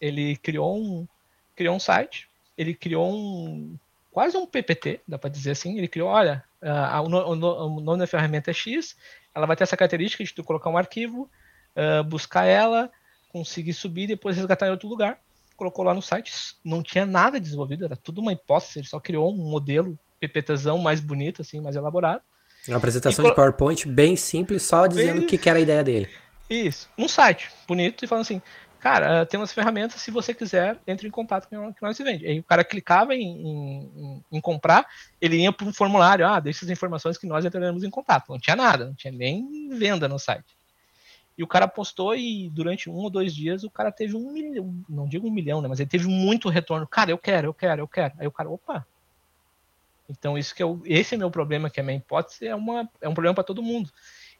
[0.00, 1.08] Ele criou um,
[1.56, 2.29] criou um site,
[2.60, 3.76] ele criou um
[4.10, 5.78] quase um PPT, dá para dizer assim.
[5.78, 8.96] Ele criou, olha, uh, o, o, o, nome da ferramenta é X,
[9.34, 11.30] ela vai ter essa característica de tu colocar um arquivo,
[11.76, 12.90] uh, buscar ela,
[13.32, 15.18] conseguir subir, depois resgatar em outro lugar
[15.60, 16.32] colocou lá no site,
[16.64, 21.00] não tinha nada desenvolvido, era tudo uma hipótese, ele só criou um modelo PPTzão mais
[21.00, 22.22] bonito, assim, mais elaborado.
[22.66, 26.08] Uma apresentação de PowerPoint bem simples, só dizendo o que, que era a ideia dele.
[26.48, 28.40] Isso, um site bonito e falando assim,
[28.80, 32.26] cara, tem umas ferramentas, se você quiser, entre em contato com que nós vende.
[32.26, 34.86] Aí o cara clicava em, em, em comprar,
[35.20, 38.30] ele ia para um formulário, ah, deixa as informações que nós entraremos em contato.
[38.30, 40.56] Não tinha nada, não tinha nem venda no site.
[41.36, 44.74] E o cara postou e durante um ou dois dias o cara teve um milhão,
[44.88, 45.68] não digo um milhão, né?
[45.68, 46.86] Mas ele teve muito retorno.
[46.86, 48.14] Cara, eu quero, eu quero, eu quero.
[48.18, 48.86] Aí o cara, opa.
[50.08, 52.88] Então isso que eu, esse é meu problema, que é a minha hipótese, é, uma,
[53.00, 53.90] é um problema para todo mundo.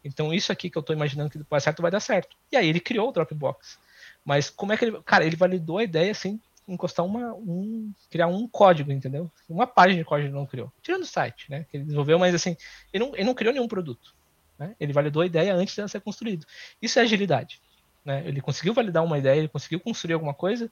[0.04, 2.36] Então isso aqui que eu estou imaginando que depois certo vai dar certo.
[2.50, 3.78] E aí ele criou o Dropbox.
[4.24, 8.26] Mas como é que ele, cara, ele validou a ideia assim, encostar uma, um, criar
[8.26, 9.30] um código, entendeu?
[9.48, 10.72] Uma página de código ele não criou.
[10.82, 11.66] Tirando o site, né?
[11.70, 12.56] Que ele desenvolveu, mas assim,
[12.92, 14.14] ele não, ele não criou nenhum produto.
[14.58, 14.76] Né?
[14.78, 16.46] Ele validou a ideia antes de ela ser construída.
[16.80, 17.60] Isso é agilidade.
[18.04, 18.22] Né?
[18.26, 20.70] Ele conseguiu validar uma ideia, ele conseguiu construir alguma coisa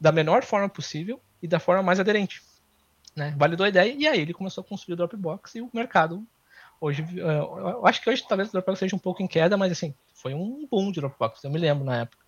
[0.00, 2.42] da menor forma possível e da forma mais aderente.
[3.14, 3.34] Né?
[3.36, 6.26] Validou a ideia e aí ele começou a construir o Dropbox e o mercado
[6.80, 9.72] hoje, uh, eu acho que hoje talvez o Dropbox seja um pouco em queda, mas
[9.72, 12.27] assim, foi um boom de Dropbox, eu me lembro na época.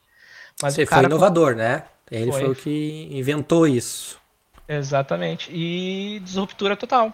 [0.62, 1.84] Mas Você foi inovador, né?
[2.10, 2.40] Ele foi.
[2.40, 4.20] foi o que inventou isso.
[4.68, 5.50] Exatamente.
[5.52, 7.12] E disruptura total.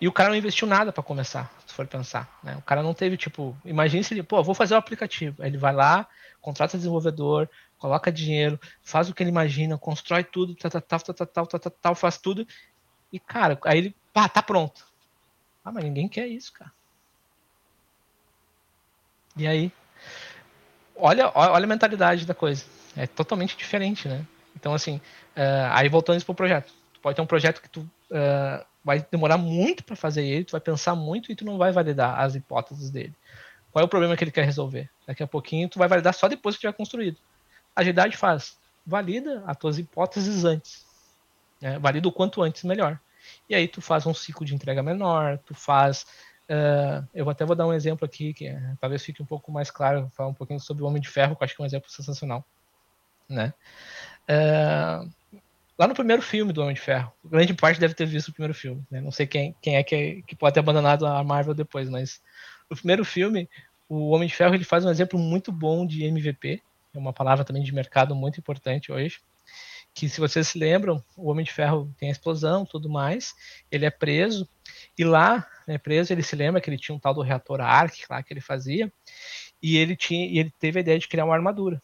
[0.00, 2.38] E o cara não investiu nada para começar, se for pensar.
[2.42, 2.56] Né?
[2.56, 5.42] O cara não teve, tipo, imagine se ele, pô, vou fazer o um aplicativo.
[5.42, 6.08] Aí ele vai lá,
[6.40, 11.46] contrata desenvolvedor, coloca dinheiro, faz o que ele imagina, constrói tudo, tal, tal, tal, tal,
[11.46, 12.46] tal, tal, tal, faz tudo.
[13.12, 14.86] E, cara, aí ele, pá, tá pronto.
[15.62, 16.72] Ah, mas ninguém quer isso, cara.
[19.36, 19.70] E aí?
[20.96, 22.64] Olha, olha a mentalidade da coisa.
[22.96, 24.24] É totalmente diferente, né?
[24.54, 24.96] Então, assim,
[25.36, 26.72] uh, aí voltando isso pro projeto.
[26.92, 30.52] Tu pode ter um projeto que tu uh, vai demorar muito para fazer ele, tu
[30.52, 33.14] vai pensar muito e tu não vai validar as hipóteses dele.
[33.72, 34.90] Qual é o problema que ele quer resolver?
[35.06, 37.16] Daqui a pouquinho tu vai validar só depois que tiver construído.
[37.74, 40.84] A agilidade faz, valida as tuas hipóteses antes.
[41.60, 41.78] Né?
[41.78, 42.98] Valida o quanto antes melhor.
[43.48, 46.06] E aí tu faz um ciclo de entrega menor, tu faz.
[46.50, 49.70] Uh, eu até vou dar um exemplo aqui que uh, talvez fique um pouco mais
[49.70, 51.66] claro, falar um pouquinho sobre o Homem de Ferro, que eu acho que é um
[51.66, 52.44] exemplo sensacional.
[53.28, 53.54] Né?
[54.28, 55.08] Uh,
[55.78, 57.12] lá no primeiro filme do Homem de Ferro.
[57.24, 58.84] Grande parte deve ter visto o primeiro filme.
[58.90, 59.00] Né?
[59.00, 62.20] Não sei quem, quem é que, que pode ter abandonado a Marvel depois, mas
[62.68, 63.48] no primeiro filme,
[63.88, 66.60] o Homem de Ferro ele faz um exemplo muito bom de MVP.
[66.92, 69.20] É uma palavra também de mercado muito importante hoje.
[69.92, 73.34] Que se vocês se lembram, o Homem de Ferro tem a explosão, tudo mais.
[73.70, 74.48] Ele é preso
[74.96, 77.94] e lá, né, preso, ele se lembra que ele tinha um tal do reator Arc
[78.08, 78.92] lá que ele fazia
[79.62, 81.82] e ele tinha, e ele teve a ideia de criar uma armadura.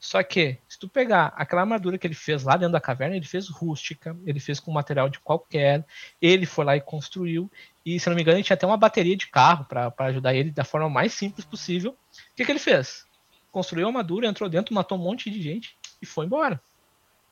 [0.00, 3.26] Só que, se tu pegar aquela armadura que ele fez lá dentro da caverna, ele
[3.26, 5.84] fez rústica, ele fez com material de qualquer,
[6.22, 7.50] ele foi lá e construiu,
[7.84, 10.52] e se não me engano, ele tinha até uma bateria de carro para ajudar ele
[10.52, 11.92] da forma mais simples possível.
[11.92, 13.04] O que, que ele fez?
[13.50, 16.62] Construiu a armadura, entrou dentro, matou um monte de gente e foi embora.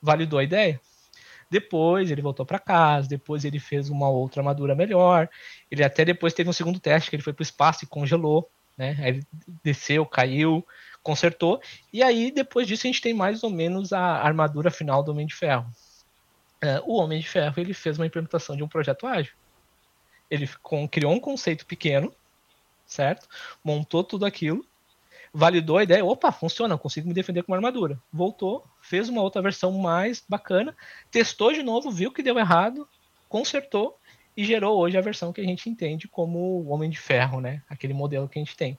[0.06, 0.80] Validou a ideia.
[1.50, 5.28] Depois ele voltou para casa, depois ele fez uma outra armadura melhor.
[5.68, 8.48] Ele até depois teve um segundo teste que ele foi para o espaço e congelou,
[8.78, 8.96] né?
[9.00, 9.26] Aí ele
[9.64, 10.64] desceu, caiu,
[11.02, 11.60] consertou.
[11.92, 15.26] E aí, depois disso, a gente tem mais ou menos a armadura final do Homem
[15.26, 15.68] de Ferro.
[16.60, 19.32] É, o Homem de Ferro ele fez uma implementação de um projeto ágil.
[20.30, 20.48] Ele
[20.88, 22.14] criou um conceito pequeno,
[22.86, 23.28] certo?
[23.64, 24.64] Montou tudo aquilo,
[25.36, 26.04] validou a ideia.
[26.04, 28.00] Opa, funciona, consigo me defender com uma armadura.
[28.10, 30.74] Voltou, fez uma outra versão mais bacana,
[31.10, 32.88] testou de novo, viu que deu errado,
[33.28, 33.98] consertou
[34.34, 37.62] e gerou hoje a versão que a gente entende como o Homem de Ferro, né?
[37.68, 38.78] Aquele modelo que a gente tem.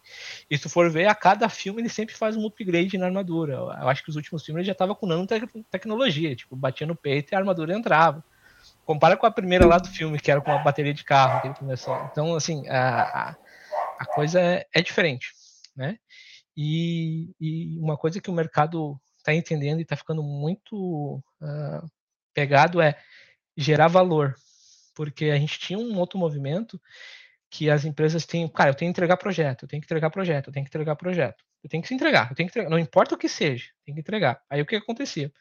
[0.49, 3.53] E se tu for ver, a cada filme ele sempre faz um upgrade na armadura.
[3.53, 7.31] Eu acho que os últimos filmes ele já tava com nanotecnologia, tipo, batia no peito
[7.31, 8.23] e a armadura entrava.
[8.83, 11.47] Compara com a primeira lá do filme, que era com a bateria de carro que
[11.47, 11.95] ele começou.
[12.11, 13.35] Então, assim, a,
[13.99, 15.33] a coisa é, é, diferente,
[15.75, 15.97] né?
[16.57, 21.87] E, e, uma coisa que o mercado está entendendo e está ficando muito uh,
[22.33, 22.97] pegado é
[23.55, 24.35] gerar valor.
[24.95, 26.81] Porque a gente tinha um outro movimento
[27.49, 30.47] que as empresas têm, cara, eu tenho que entregar projeto, eu tenho que entregar projeto,
[30.47, 31.43] eu tenho que entregar projeto.
[31.63, 33.93] Eu tenho que se entregar, eu tenho que entregar, não importa o que seja, tem
[33.93, 34.41] que entregar.
[34.49, 35.31] Aí o que acontecia?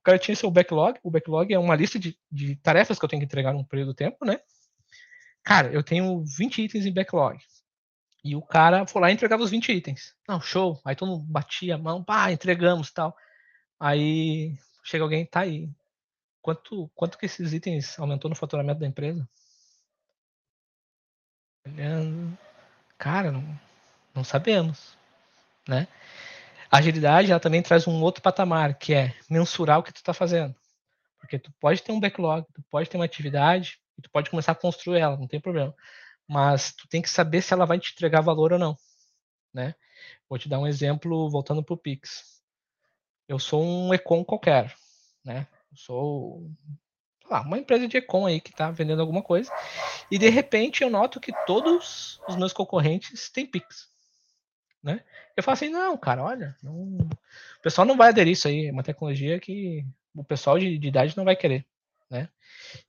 [0.00, 3.08] O cara tinha seu backlog, o backlog é uma lista de, de tarefas que eu
[3.08, 4.38] tenho que entregar num período de tempo, né?
[5.44, 7.38] Cara, eu tenho 20 itens em backlog.
[8.24, 10.14] E o cara foi lá e entregava os 20 itens.
[10.28, 10.80] Não, show.
[10.84, 13.16] Aí todo mundo batia a mão, pá, entregamos tal.
[13.80, 15.68] Aí chega alguém, tá aí.
[16.40, 19.28] Quanto, quanto que esses itens aumentou no faturamento da empresa?
[22.98, 23.60] Cara, não,
[24.14, 24.96] não sabemos.
[25.68, 25.88] Né?
[26.70, 30.14] A agilidade ela também traz um outro patamar, que é mensurar o que tu está
[30.14, 30.54] fazendo.
[31.18, 34.52] Porque tu pode ter um backlog, tu pode ter uma atividade, e tu pode começar
[34.52, 35.74] a construir ela, não tem problema.
[36.28, 38.76] Mas tu tem que saber se ela vai te entregar valor ou não.
[39.52, 39.74] Né?
[40.28, 42.40] Vou te dar um exemplo voltando para o Pix.
[43.28, 44.74] Eu sou um Econ qualquer,
[45.24, 45.46] né?
[45.70, 46.50] Eu sou
[47.32, 49.50] lá, uma empresa de Econ aí que está vendendo alguma coisa,
[50.10, 53.90] e de repente eu noto que todos os meus concorrentes têm Pix.
[54.82, 55.02] Né?
[55.36, 56.74] Eu falo assim, não, cara, olha, não...
[56.98, 60.88] o pessoal não vai aderir isso aí, é uma tecnologia que o pessoal de, de
[60.88, 61.64] idade não vai querer,
[62.10, 62.28] né?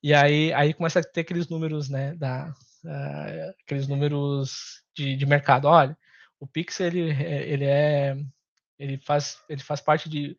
[0.01, 5.25] E aí, aí começa a ter aqueles números, né, da, uh, aqueles números de, de
[5.25, 5.65] mercado.
[5.65, 5.97] Olha,
[6.39, 8.17] o Pix, ele, ele é,
[8.77, 10.37] ele faz, ele faz parte de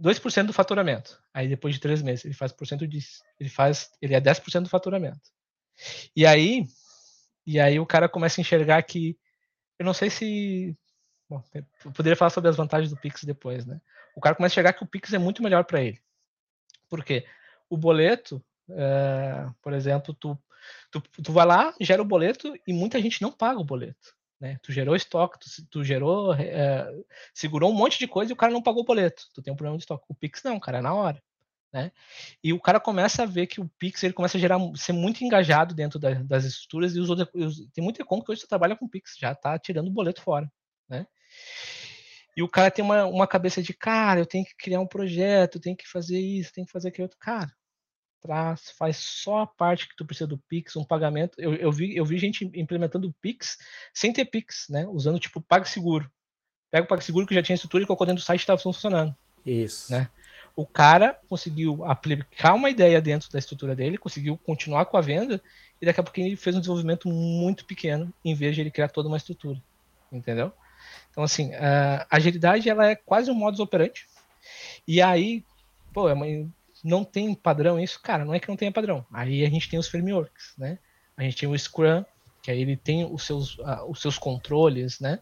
[0.00, 1.20] 2% do faturamento.
[1.32, 2.98] Aí depois de três meses, ele faz por cento de,
[3.38, 5.30] ele faz, ele é 10% do faturamento.
[6.14, 6.66] E aí,
[7.46, 9.18] e aí o cara começa a enxergar que
[9.78, 10.76] eu não sei se.
[11.28, 13.80] Bom, eu poderia falar sobre as vantagens do Pix depois, né?
[14.14, 15.98] O cara começa a enxergar que o Pix é muito melhor para ele.
[16.88, 17.26] Por quê?
[17.70, 20.38] O boleto, é, por exemplo, tu,
[20.90, 24.14] tu, tu vai lá, gera o boleto e muita gente não paga o boleto.
[24.40, 24.58] Né?
[24.62, 26.88] Tu gerou estoque, tu, tu gerou, é,
[27.32, 29.24] segurou um monte de coisa e o cara não pagou o boleto.
[29.32, 30.04] Tu tem um problema de estoque.
[30.08, 31.22] O Pix não, cara, é na hora.
[31.72, 31.90] Né?
[32.44, 35.24] E o cara começa a ver que o Pix ele começa a gerar, ser muito
[35.24, 37.28] engajado dentro da, das estruturas e os outros,
[37.72, 40.52] tem muita conta que hoje trabalha com Pix, já está tirando o boleto fora,
[40.86, 41.06] né?
[42.36, 45.60] E o cara tem uma, uma cabeça de, cara, eu tenho que criar um projeto,
[45.60, 47.08] tenho que fazer isso, tenho que fazer aquilo.
[47.18, 47.50] Cara,
[48.22, 51.34] traz, faz só a parte que tu precisa do Pix, um pagamento.
[51.38, 53.58] Eu, eu, vi, eu vi gente implementando o Pix
[53.92, 54.86] sem ter Pix, né?
[54.86, 56.10] Usando tipo PagSeguro.
[56.70, 59.14] Pega o PagSeguro que já tinha estrutura e colocou dentro do site e estava funcionando.
[59.44, 59.92] Isso.
[59.92, 60.08] Né?
[60.54, 65.40] o cara conseguiu aplicar uma ideia dentro da estrutura dele, conseguiu continuar com a venda,
[65.80, 68.88] e daqui a pouco ele fez um desenvolvimento muito pequeno, em vez de ele criar
[68.88, 69.60] toda uma estrutura.
[70.10, 70.52] Entendeu?
[71.10, 74.06] Então, assim, a agilidade ela é quase um modus operandi.
[74.86, 75.42] E aí,
[75.92, 76.14] pô, é
[76.82, 78.00] não tem padrão isso?
[78.02, 79.06] Cara, não é que não tenha padrão.
[79.12, 80.78] Aí a gente tem os frameworks, né?
[81.16, 82.04] A gente tem o Scrum,
[82.42, 85.20] que aí ele tem os seus, uh, os seus controles, né?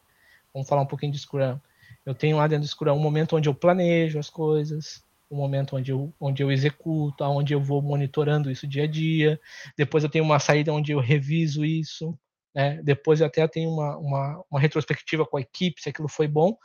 [0.54, 1.58] Vamos falar um pouquinho de Scrum.
[2.04, 5.76] Eu tenho lá dentro do Scrum um momento onde eu planejo as coisas, o momento
[5.76, 9.38] onde eu, onde eu executo, onde eu vou monitorando isso dia a dia.
[9.76, 12.18] Depois eu tenho uma saída onde eu reviso isso.
[12.54, 12.80] Né?
[12.82, 16.56] Depois eu até tenho uma, uma, uma retrospectiva com a equipe, se aquilo foi bom.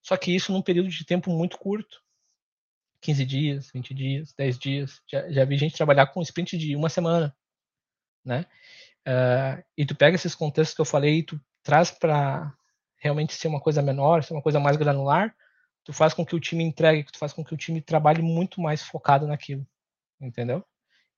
[0.00, 2.03] Só que isso num período de tempo muito curto.
[3.04, 5.02] 15 dias, 20 dias, 10 dias.
[5.06, 7.36] Já, já vi gente trabalhar com sprint de uma semana.
[8.24, 8.46] Né?
[9.06, 12.50] Uh, e tu pega esses contextos que eu falei e tu traz para
[12.96, 15.36] realmente ser uma coisa menor, ser uma coisa mais granular,
[15.84, 18.58] tu faz com que o time entregue, tu faz com que o time trabalhe muito
[18.58, 19.66] mais focado naquilo,
[20.18, 20.64] entendeu?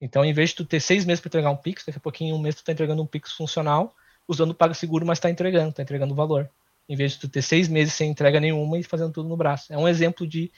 [0.00, 2.34] Então, em vez de tu ter seis meses para entregar um Pix, daqui a pouquinho,
[2.34, 3.94] um mês tu tá entregando um Pix funcional,
[4.26, 6.50] usando o PagSeguro, mas está entregando, está entregando valor.
[6.88, 9.72] Em vez de tu ter seis meses sem entrega nenhuma e fazendo tudo no braço.
[9.72, 10.50] É um exemplo de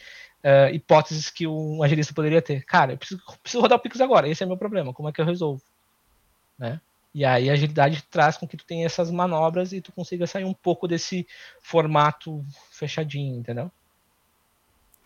[0.44, 2.64] uh, hipóteses que um agilista poderia ter.
[2.64, 5.20] Cara, eu preciso, preciso rodar o Pix agora, esse é meu problema, como é que
[5.20, 5.62] eu resolvo?
[6.58, 6.80] Né?
[7.14, 10.44] E aí a agilidade traz com que tu tenha essas manobras e tu consiga sair
[10.44, 11.26] um pouco desse
[11.60, 13.70] formato fechadinho, entendeu?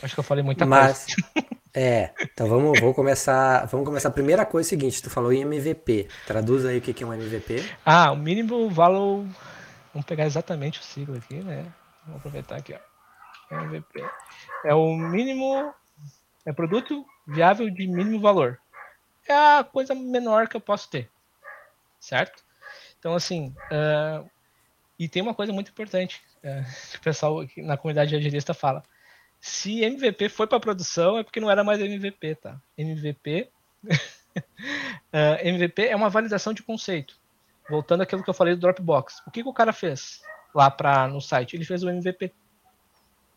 [0.02, 1.52] Acho que eu falei muita Mas, coisa.
[1.74, 3.64] É, então vamos, vamos começar.
[3.64, 4.10] Vamos começar.
[4.10, 6.06] A primeira coisa é o seguinte: tu falou em MVP.
[6.26, 7.64] Traduz aí o que é um MVP.
[7.82, 9.24] Ah, o mínimo valor.
[9.92, 11.72] Vamos pegar exatamente o sigla aqui, né?
[12.04, 13.54] Vamos aproveitar aqui, ó.
[13.54, 14.04] MVP.
[14.64, 15.74] É o mínimo.
[16.44, 18.58] É produto viável de mínimo valor.
[19.28, 21.10] É a coisa menor que eu posso ter.
[22.00, 22.42] Certo?
[22.98, 23.54] Então, assim.
[23.70, 24.28] Uh,
[24.98, 28.82] e tem uma coisa muito importante uh, que o pessoal aqui na comunidade agilista fala
[29.42, 32.60] se MVP foi para produção, é porque não era mais MVP, tá?
[32.78, 33.50] MVP.
[33.84, 33.90] uh,
[35.42, 37.18] MVP é uma validação de conceito.
[37.72, 39.22] Voltando àquilo que eu falei do Dropbox.
[39.26, 40.20] O que, que o cara fez
[40.54, 41.56] lá pra, no site?
[41.56, 42.30] Ele fez o MVP.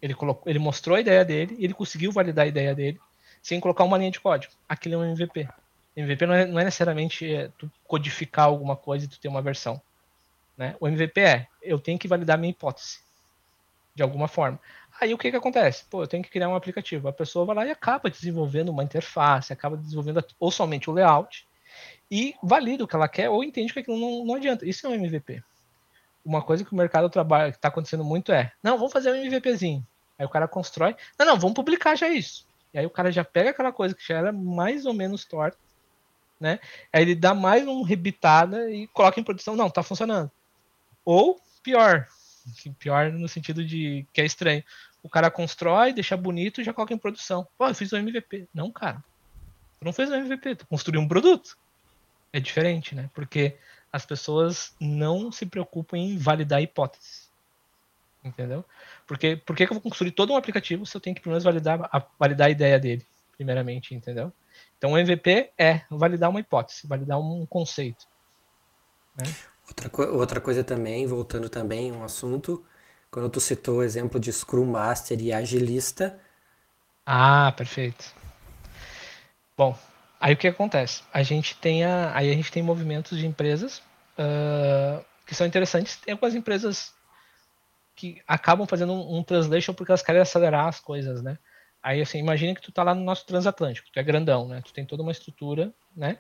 [0.02, 3.00] Ele, colocou, ele mostrou a ideia dele, ele conseguiu validar a ideia dele,
[3.42, 4.52] sem colocar uma linha de código.
[4.68, 5.48] Aquilo é um MVP.
[5.96, 9.42] MVP não é, não é necessariamente é, tu codificar alguma coisa e tu ter uma
[9.42, 9.82] versão.
[10.58, 10.76] Né?
[10.82, 13.00] O MVP é, eu tenho que validar minha hipótese.
[13.96, 14.60] de alguma forma.
[15.00, 15.86] Aí o que que acontece?
[15.90, 17.08] Pô, eu tenho que criar um aplicativo.
[17.08, 21.48] A pessoa vai lá e acaba desenvolvendo uma interface, acaba desenvolvendo ou somente o layout
[22.10, 24.68] e valida o que ela quer ou entende que aquilo não, não adianta.
[24.68, 25.44] Isso é um MVP.
[26.24, 29.16] Uma coisa que o mercado trabalha, que está acontecendo muito é, não, vamos fazer um
[29.16, 29.86] MVPzinho.
[30.18, 32.48] Aí o cara constrói, não, não, vamos publicar já isso.
[32.74, 35.58] E aí o cara já pega aquela coisa que já era mais ou menos torta,
[36.40, 36.60] né?
[36.92, 40.32] Aí ele dá mais um rebitada e coloca em produção, não, tá funcionando.
[41.04, 42.08] Ou pior,
[42.80, 44.64] pior no sentido de que é estranho.
[45.02, 47.48] O cara constrói, deixa bonito e já coloca em produção.
[47.58, 48.48] Pô, eu fiz um MVP.
[48.54, 49.04] Não, cara.
[49.80, 51.58] Tu não fez um MVP, tu construiu um produto.
[52.36, 53.10] É diferente, né?
[53.14, 53.56] Porque
[53.90, 57.32] as pessoas não se preocupam em validar hipóteses.
[58.22, 58.66] Entendeu?
[59.08, 61.88] Porque por que eu vou construir todo um aplicativo se eu tenho que primeiro validar
[61.90, 64.34] a, validar a ideia dele, primeiramente, entendeu?
[64.78, 68.06] Então o MVP é validar uma hipótese, validar um conceito.
[69.16, 69.34] Né?
[69.66, 72.66] Outra, co outra coisa também, voltando também um assunto,
[73.10, 76.20] quando tu citou o exemplo de Scrum Master e Agilista.
[77.06, 78.14] Ah, perfeito.
[79.56, 79.80] Bom,
[80.20, 81.04] aí o que acontece?
[81.14, 83.80] A gente tem a, aí a gente tem movimentos de empresas
[84.18, 85.98] uh, que são interessantes.
[85.98, 86.94] Tem algumas empresas
[87.96, 91.38] que acabam fazendo um, um translation porque elas querem acelerar as coisas, né?
[91.82, 94.60] Aí, assim, imagina que tu tá lá no nosso transatlântico, tu é grandão, né?
[94.66, 96.18] Tu tem toda uma estrutura, né?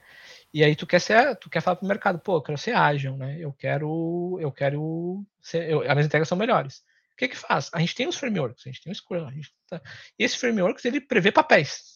[0.53, 3.17] E aí tu quer ser, tu quer falar pro mercado, pô, eu quero ser ágil,
[3.17, 3.37] né?
[3.39, 6.83] Eu quero, eu quero ser, eu, as minhas entregas são melhores.
[7.13, 7.71] O que que faz?
[7.73, 9.81] A gente tem os frameworks, a gente tem o Scrum, a gente tá,
[10.19, 11.94] esse frameworks, ele prevê papéis.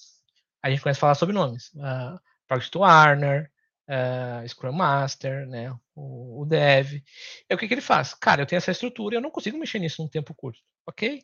[0.62, 1.72] A gente começa a falar sobre nomes.
[1.76, 3.52] Uh, Project Warner,
[3.88, 5.72] uh, Scrum Master, né?
[5.96, 7.02] O, o Dev.
[7.50, 8.14] E o que que ele faz?
[8.14, 11.24] Cara, eu tenho essa estrutura e eu não consigo mexer nisso num tempo curto, ok?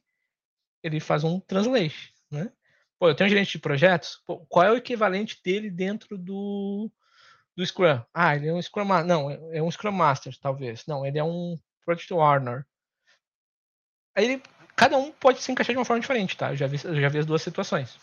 [0.83, 2.51] Ele faz um translate né?
[2.99, 6.89] Pô, eu tenho um gerente de projetos, pô, qual é o equivalente dele dentro do,
[7.55, 8.01] do Scrum?
[8.13, 9.07] Ah, ele é um Scrum Master.
[9.07, 10.85] Não, é um Scrum Master, talvez.
[10.85, 12.65] Não, ele é um Project Owner.
[14.15, 14.43] Aí ele,
[14.75, 16.51] cada um pode se encaixar de uma forma diferente, tá?
[16.51, 17.97] Eu já vi, eu já vi as duas situações.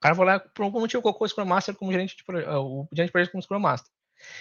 [0.00, 2.60] O cara vai lá, por algum motivo, colocou o Scrum Master como gerente de, uh,
[2.60, 3.92] o gerente de projetos como Scrum Master.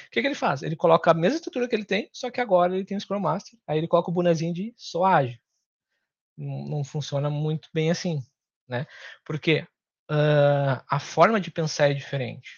[0.08, 0.64] O que, que, ele faz?
[0.64, 3.20] Ele coloca a mesma estrutura que ele tem, só que agora ele tem o Scrum
[3.20, 3.58] Master.
[3.68, 5.40] Aí ele coloca o bonezinho de só ágil.
[6.38, 8.24] Não, não funciona muito bem assim
[8.70, 8.86] né?
[9.26, 9.68] Porque
[10.10, 12.52] uh, a forma de pensar é diferente,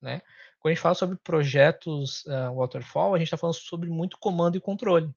[0.00, 0.22] né?
[0.58, 4.56] Quando a gente fala sobre projetos uh, waterfall, a gente está falando sobre muito comando
[4.56, 5.14] e controle,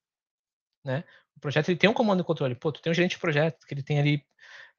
[0.83, 1.03] né?
[1.35, 2.53] O projeto ele tem um comando e controle.
[2.53, 4.25] Pô, tu tem um gerente de projeto que ele tem ali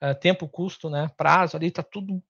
[0.03, 1.11] uh, tempo, custo, né?
[1.17, 2.23] Prazo, ali tá tudo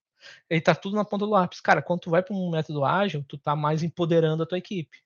[0.49, 1.61] ele tá tudo na ponta do lápis.
[1.61, 4.99] Cara, quando tu vai para um método ágil, tu tá mais empoderando a tua equipe,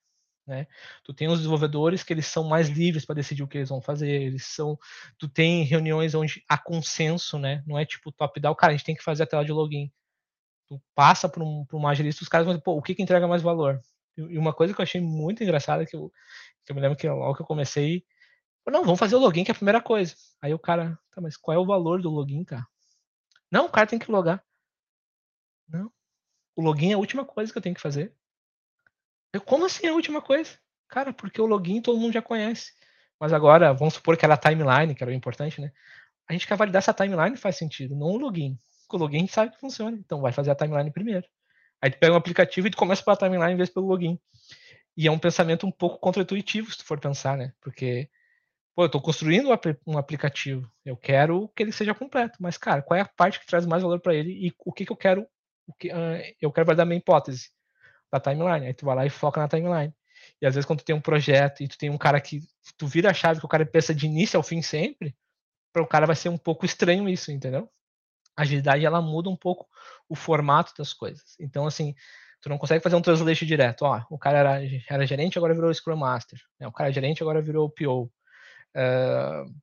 [0.45, 0.67] né?
[1.03, 3.81] Tu tem os desenvolvedores que eles são mais livres para decidir o que eles vão
[3.81, 4.77] fazer, eles são,
[5.17, 7.63] tu tem reuniões onde há consenso, né?
[7.67, 9.91] Não é tipo top down, cara, a gente tem que fazer a tela de login.
[10.67, 13.27] Tu passa para um, uma agilista, os caras vão dizer, pô, o que, que entrega
[13.27, 13.81] mais valor?
[14.17, 16.11] E uma coisa que eu achei muito engraçada, que eu,
[16.65, 18.03] que eu me lembro que logo que eu comecei,
[18.71, 20.13] não, vamos fazer o login, que é a primeira coisa.
[20.41, 22.67] Aí o cara, tá, mas qual é o valor do login, cara?
[23.51, 24.43] Não, o cara tem que logar.
[25.67, 25.91] Não.
[26.55, 28.13] O login é a última coisa que eu tenho que fazer.
[29.33, 30.57] Eu, como assim a última coisa?
[30.87, 32.73] Cara, porque o login todo mundo já conhece.
[33.19, 35.71] Mas agora, vamos supor que era a timeline, que era o importante, né?
[36.27, 38.57] A gente quer validar se a timeline faz sentido, não o login.
[38.81, 41.27] Porque o login a gente sabe que funciona, então vai fazer a timeline primeiro.
[41.81, 44.19] Aí tu pega um aplicativo e tu começa pela timeline em vez pelo login.
[44.95, 47.53] E é um pensamento um pouco contra-intuitivo, se tu for pensar, né?
[47.61, 48.09] Porque,
[48.75, 49.49] pô, eu tô construindo
[49.85, 53.45] um aplicativo, eu quero que ele seja completo, mas, cara, qual é a parte que
[53.45, 55.27] traz mais valor para ele e o que, que eu quero,
[55.73, 55.91] que,
[56.41, 57.49] eu quero validar minha hipótese
[58.11, 58.67] da timeline.
[58.67, 59.93] Aí tu vai lá e foca na timeline.
[60.41, 62.41] E às vezes quando tu tem um projeto e tu tem um cara que
[62.77, 65.15] tu vira a chave que o cara pensa de início ao fim sempre,
[65.71, 67.69] para o cara vai ser um pouco estranho isso, entendeu?
[68.35, 69.67] A agilidade ela muda um pouco
[70.09, 71.35] o formato das coisas.
[71.39, 71.95] Então assim,
[72.41, 73.83] tu não consegue fazer um translation direto.
[73.83, 76.39] Ó, o cara era, era gerente, agora virou Scrum Master.
[76.59, 76.67] Né?
[76.67, 78.11] O cara é gerente, agora virou PO.
[78.75, 79.53] Uh,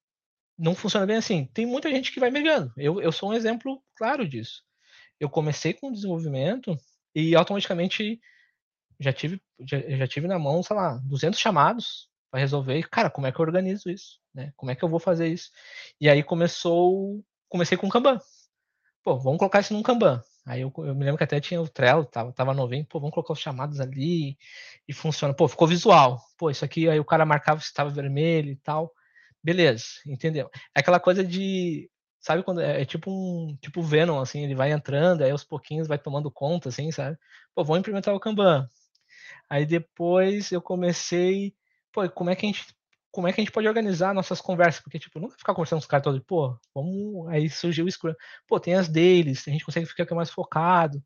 [0.59, 1.47] não funciona bem assim.
[1.53, 2.73] Tem muita gente que vai migrando.
[2.77, 4.63] Eu, eu sou um exemplo claro disso.
[5.19, 6.77] Eu comecei com desenvolvimento
[7.15, 8.21] e automaticamente
[8.99, 12.79] já tive, já, já tive na mão, sei lá, 200 chamados para resolver.
[12.79, 14.19] E, cara, como é que eu organizo isso?
[14.35, 14.53] Né?
[14.57, 15.51] Como é que eu vou fazer isso?
[16.01, 18.19] E aí começou, comecei com Kanban.
[19.03, 20.23] Pô, vamos colocar isso num Kanban.
[20.47, 23.15] Aí eu, eu, me lembro que até tinha o Trello, tava, tava novinho, pô, vamos
[23.15, 24.37] colocar os chamados ali
[24.87, 25.35] e funciona.
[25.35, 26.21] Pô, ficou visual.
[26.37, 28.93] Pô, isso aqui, aí o cara marcava se estava vermelho e tal.
[29.43, 30.51] Beleza, entendeu?
[30.75, 31.91] É aquela coisa de
[32.25, 35.87] sabe quando é, é, tipo um tipo Venom assim, ele vai entrando, aí aos pouquinhos
[35.87, 37.19] vai tomando conta assim, sabe?
[37.55, 38.69] Pô, vou implementar o Kanban.
[39.49, 41.55] Aí depois eu comecei,
[41.93, 42.65] pô, como é que a gente
[43.11, 44.83] como é que a gente pode organizar nossas conversas?
[44.83, 47.29] Porque, tipo, vai ficar conversando com os caras todos, pô, vamos.
[47.29, 48.13] Aí surgiu o Scrum.
[48.49, 51.01] Pô, tem as deles, a gente consegue ficar mais focado.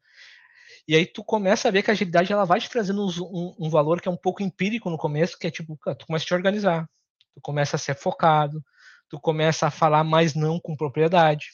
[0.87, 3.69] E aí tu começa a ver que a agilidade ela vai te trazendo um, um
[3.69, 6.35] valor que é um pouco empírico no começo, que é tipo, tu começa a te
[6.35, 6.89] organizar,
[7.35, 8.65] tu começa a ser focado,
[9.09, 11.49] tu começa a falar mais não com propriedade,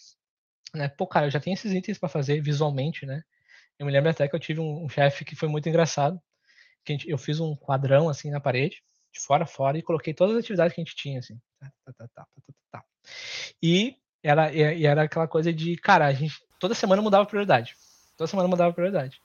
[0.74, 0.88] né?
[0.88, 3.22] Pô, cara, eu já tenho esses itens para fazer visualmente, né?
[3.78, 6.20] Eu me lembro até que eu tive um, um chefe que foi muito engraçado,
[6.84, 8.82] que gente, eu fiz um quadrão assim na parede,
[9.12, 11.40] de fora a fora, e coloquei todas as atividades que a gente tinha, assim.
[11.60, 12.84] Tá, tá, tá, tá, tá, tá, tá.
[13.62, 17.76] E era, e era aquela coisa de, cara, a gente toda semana mudava prioridade.
[18.16, 19.20] Toda semana mudava prioridade.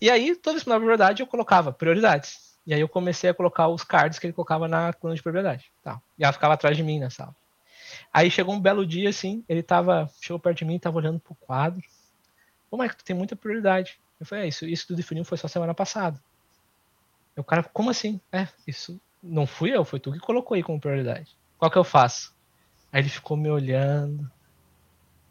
[0.00, 2.56] E aí, toda vez que mudava prioridade, eu colocava prioridades.
[2.66, 5.70] E aí eu comecei a colocar os cards que ele colocava na coluna de propriedade.
[5.82, 6.00] Tá.
[6.18, 7.34] E ela ficava atrás de mim na sala.
[8.12, 11.34] Aí chegou um belo dia, assim, ele tava, chegou perto de mim, tava olhando pro
[11.34, 11.82] quadro.
[12.70, 13.98] Ô, Michael, tu tem muita prioridade.
[14.20, 16.20] Eu falei, é, isso, isso tu definiu foi só semana passada.
[17.36, 18.20] O cara, como assim?
[18.32, 21.36] É, isso não fui eu, foi tu que colocou aí como prioridade.
[21.58, 22.34] Qual que eu faço?
[22.92, 24.30] Aí ele ficou me olhando.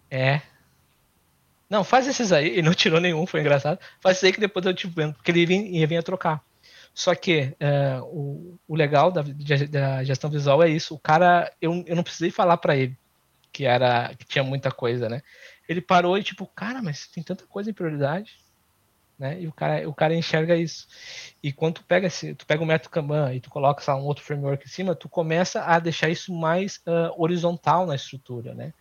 [0.09, 0.41] É.
[1.69, 2.49] Não, faz esses aí.
[2.49, 3.79] Ele não tirou nenhum, foi engraçado.
[3.99, 6.43] Faz esses aí que depois eu te vendo, porque ele ia, ia vir trocar.
[6.97, 10.95] Só que é, o, o, legal da, da, gestão visual é isso.
[10.95, 12.97] O cara, eu, eu não precisei falar para ele
[13.51, 15.21] que era que tinha muita coisa, né?
[15.69, 18.39] Ele parou e tipo, cara, mas tem tanta coisa em prioridade,
[19.19, 19.39] né?
[19.39, 20.87] E o cara, o cara enxerga isso.
[21.43, 24.23] E quando tu pega esse, tu pega o método Kanban e tu coloca um outro
[24.23, 28.73] framework em cima, tu começa a deixar isso mais uh, horizontal na estrutura, né?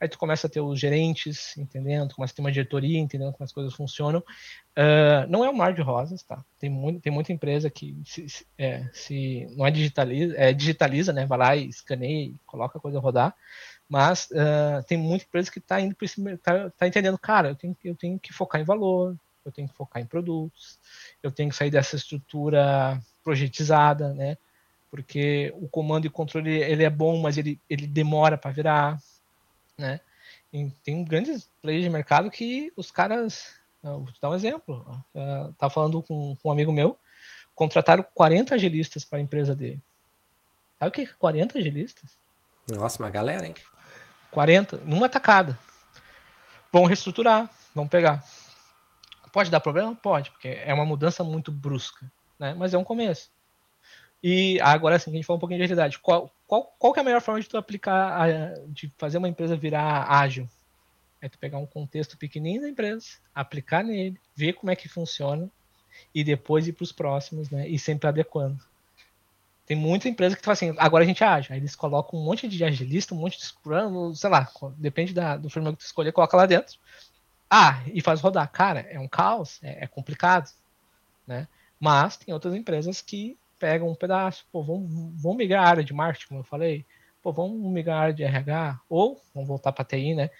[0.00, 3.44] Aí tu começa a ter os gerentes, entendendo, começa a ter uma diretoria, entendendo como
[3.44, 4.20] as coisas funcionam.
[4.70, 6.42] Uh, não é um mar de rosas, tá?
[6.58, 11.12] Tem, muito, tem muita empresa que se, se, é, se não é digitaliza, é digitaliza,
[11.12, 11.26] né?
[11.26, 13.34] Vai lá e escaneia, coloca a coisa a rodar.
[13.86, 17.54] Mas uh, tem muita empresa que está indo para esse tá, tá entendendo, cara, eu
[17.54, 20.78] tenho, eu tenho que focar em valor, eu tenho que focar em produtos,
[21.22, 24.38] eu tenho que sair dessa estrutura projetizada, né?
[24.90, 28.98] Porque o comando e controle ele é bom, mas ele, ele demora para virar
[29.80, 30.00] né?
[30.52, 33.54] E tem grandes players de mercado que os caras.
[33.82, 35.04] Vou te dar um exemplo.
[35.14, 36.98] Uh, tava falando com, com, um amigo meu,
[37.54, 39.80] contrataram 40 agilistas para a empresa dele.
[40.78, 42.10] Sabe o que é 40 agilistas?
[42.68, 43.54] Nossa, uma galera, hein?
[44.30, 45.58] 40, numa tacada.
[46.72, 48.24] Vão reestruturar, vão pegar.
[49.32, 49.94] Pode dar problema?
[49.94, 52.54] Pode, porque é uma mudança muito brusca, né?
[52.54, 53.30] Mas é um começo.
[54.22, 55.98] E agora sim, a gente fala um pouquinho de agilidade.
[55.98, 59.56] Qual, qual, qual é a melhor forma de tu aplicar, a, de fazer uma empresa
[59.56, 60.48] virar ágil?
[61.20, 65.50] É tu pegar um contexto pequenininho da empresa, aplicar nele, ver como é que funciona
[66.14, 67.68] e depois ir para os próximos, né?
[67.68, 68.58] E sempre adequando.
[69.66, 71.52] Tem muita empresa que fala assim, agora a gente é ágil.
[71.52, 75.36] Aí eles colocam um monte de agilista, um monte de scrum, sei lá, depende da,
[75.36, 76.78] do framework que tu escolher, coloca lá dentro.
[77.48, 78.50] Ah, e faz rodar.
[78.50, 80.50] Cara, é um caos, é, é complicado,
[81.26, 81.46] né?
[81.78, 84.90] Mas tem outras empresas que pegam um pedaço, pô, vamos,
[85.22, 86.84] vamos migrar a área de marketing, como eu falei,
[87.22, 90.30] pô, vamos migrar a área de RH, ou vamos voltar para TI, né?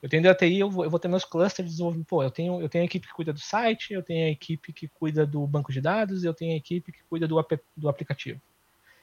[0.00, 2.06] Eu tenho a TI, eu vou, eu vou, ter meus clusters de desenvolvimento.
[2.06, 4.72] Pô, eu tenho, eu tenho a equipe que cuida do site, eu tenho a equipe
[4.72, 7.88] que cuida do banco de dados, eu tenho a equipe que cuida do, ap, do
[7.88, 8.40] aplicativo.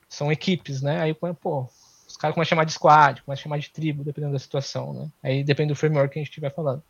[0.07, 1.01] São equipes, né?
[1.01, 1.67] Aí, pô,
[2.07, 4.93] os caras começam a chamar de squad, começam a chamar de tribo, dependendo da situação,
[4.93, 5.11] né?
[5.21, 6.81] Aí depende do framework que a gente estiver falando.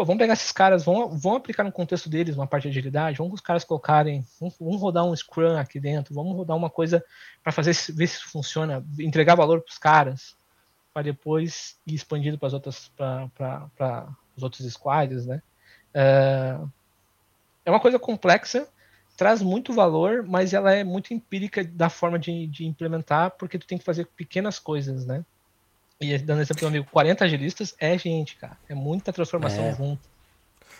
[0.00, 3.18] Pô, vamos pegar esses caras, vamos, vamos aplicar no contexto deles uma parte de agilidade,
[3.18, 7.04] vamos os caras colocarem, vamos, vamos rodar um Scrum aqui dentro, vamos rodar uma coisa
[7.42, 10.34] para fazer ver se funciona, entregar valor para os caras,
[10.94, 15.42] para depois ir expandindo para as outras, para os outros squads, né?
[15.92, 16.56] É,
[17.66, 18.66] é uma coisa complexa,
[19.18, 23.66] traz muito valor, mas ela é muito empírica da forma de, de implementar, porque tu
[23.66, 25.22] tem que fazer pequenas coisas, né?
[26.00, 28.56] E dando exemplo do amigo, 40 agilistas é gente, cara.
[28.68, 29.74] É muita transformação é.
[29.74, 30.10] junto.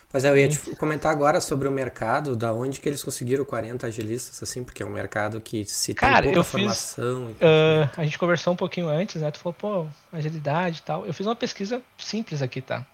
[0.09, 3.45] Pois é, eu ia te comentar agora sobre o mercado, da onde que eles conseguiram
[3.45, 7.29] 40 agilistas, assim, porque é um mercado que se Cara, tem pouca eu formação.
[7.29, 9.31] Fiz, uh, a gente conversou um pouquinho antes, né?
[9.31, 11.07] Tu falou, pô, agilidade e tal.
[11.07, 12.85] Eu fiz uma pesquisa simples aqui, tá?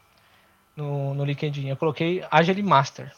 [0.77, 1.68] No, no LinkedIn.
[1.68, 3.11] Eu coloquei Agile Master.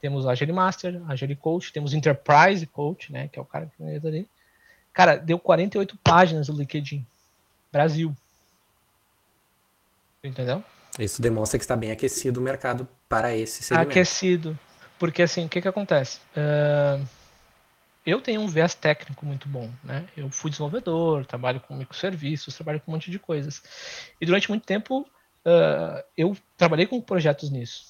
[0.00, 3.26] Temos Agile Master, Agile Coach, temos Enterprise Coach, né?
[3.26, 4.28] Que é o cara que ali.
[4.92, 7.04] Cara, deu 48 páginas no LinkedIn.
[7.74, 8.16] Brasil.
[10.22, 10.62] Entendeu?
[10.96, 13.90] Isso demonstra que está bem aquecido o mercado para esse segmento.
[13.90, 14.58] Aquecido.
[14.96, 16.20] Porque assim, o que, que acontece?
[16.36, 17.04] Uh,
[18.06, 20.06] eu tenho um viés técnico muito bom, né?
[20.16, 23.60] Eu fui desenvolvedor, trabalho com microserviços, trabalho com um monte de coisas.
[24.20, 27.86] E durante muito tempo uh, eu trabalhei com projetos nisso,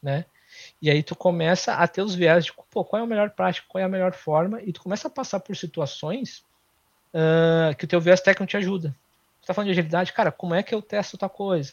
[0.00, 0.26] né?
[0.80, 3.66] E aí tu começa a ter os viés de, pô, qual é a melhor prática,
[3.68, 6.44] qual é a melhor forma, e tu começa a passar por situações
[7.12, 8.94] uh, que o teu viés técnico te ajuda
[9.44, 11.72] está falando de agilidade, cara, como é que eu testo tal coisa?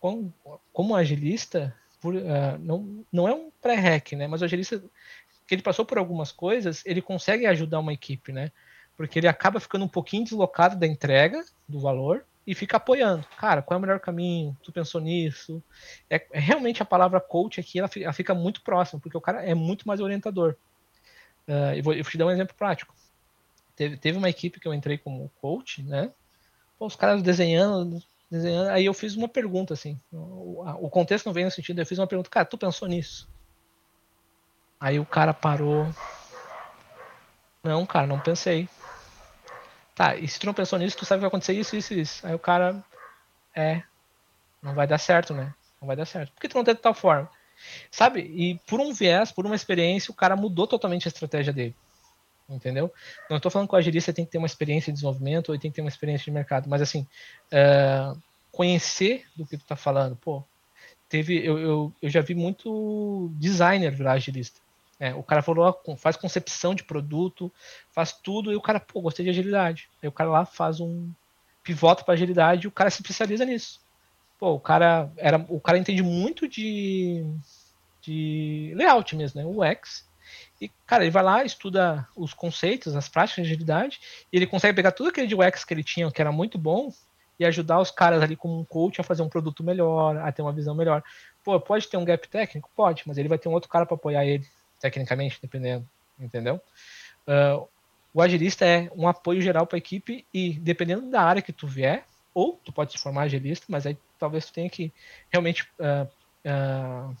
[0.00, 0.32] Como,
[0.72, 4.26] como agilista, por, uh, não, não é um pré-hack, né?
[4.26, 4.82] Mas o agilista,
[5.46, 8.50] que ele passou por algumas coisas, ele consegue ajudar uma equipe, né?
[8.96, 13.26] Porque ele acaba ficando um pouquinho deslocado da entrega do valor e fica apoiando.
[13.36, 14.56] Cara, qual é o melhor caminho?
[14.62, 15.62] Tu pensou nisso?
[16.08, 19.42] É, é realmente a palavra coach aqui, ela ela fica, muito próxima, porque o cara
[19.42, 20.56] é muito mais orientador.
[21.46, 22.94] Uh, eu, vou, eu vou te dar um exemplo prático.
[23.74, 26.10] Teve, teve uma equipe que eu entrei como coach, né?
[26.86, 28.70] Os caras desenhando, desenhando.
[28.70, 30.00] Aí eu fiz uma pergunta, assim.
[30.10, 33.28] O, o contexto não vem no sentido, eu fiz uma pergunta, cara, tu pensou nisso?
[34.80, 35.86] Aí o cara parou.
[37.62, 38.66] Não, cara, não pensei.
[39.94, 42.26] Tá, e se tu não pensou nisso, tu sabe que vai acontecer isso, isso, isso.
[42.26, 42.82] Aí o cara.
[43.54, 43.82] É.
[44.62, 45.54] Não vai dar certo, né?
[45.80, 46.32] Não vai dar certo.
[46.32, 47.30] Por que tu não tem de tal forma?
[47.90, 48.20] Sabe?
[48.20, 51.74] E por um viés, por uma experiência, o cara mudou totalmente a estratégia dele.
[52.50, 52.92] Entendeu?
[53.28, 55.70] Não estou falando que o agilista tem que ter uma experiência de desenvolvimento ou tem
[55.70, 57.06] que ter uma experiência de mercado, mas assim,
[57.50, 58.12] é,
[58.50, 60.16] conhecer do que tu está falando.
[60.16, 60.42] Pô,
[61.08, 64.60] teve, eu, eu, eu já vi muito designer virar agilista.
[64.98, 67.50] É, o cara falou, faz concepção de produto,
[67.90, 69.88] faz tudo, e o cara, pô, gostei de agilidade.
[70.02, 71.10] Aí o cara lá faz um
[71.62, 73.80] pivota para agilidade e o cara se especializa nisso.
[74.38, 77.24] Pô, o cara era, o cara entende muito de,
[78.02, 79.46] de layout mesmo, né?
[79.46, 80.06] UX.
[80.60, 84.00] E, cara, ele vai lá, estuda os conceitos, as práticas de agilidade,
[84.32, 86.92] e ele consegue pegar tudo aquele de UX que ele tinha, que era muito bom,
[87.38, 90.42] e ajudar os caras ali como um coach a fazer um produto melhor, a ter
[90.42, 91.02] uma visão melhor.
[91.42, 92.68] Pô, pode ter um gap técnico?
[92.76, 94.46] Pode, mas ele vai ter um outro cara para apoiar ele
[94.78, 96.60] tecnicamente, dependendo, entendeu?
[97.26, 97.66] Uh,
[98.12, 101.66] o agilista é um apoio geral para a equipe e dependendo da área que tu
[101.66, 102.04] vier,
[102.34, 104.92] ou tu pode se formar agilista, mas aí talvez tu tenha que
[105.30, 106.06] realmente uh,
[106.44, 107.16] uh,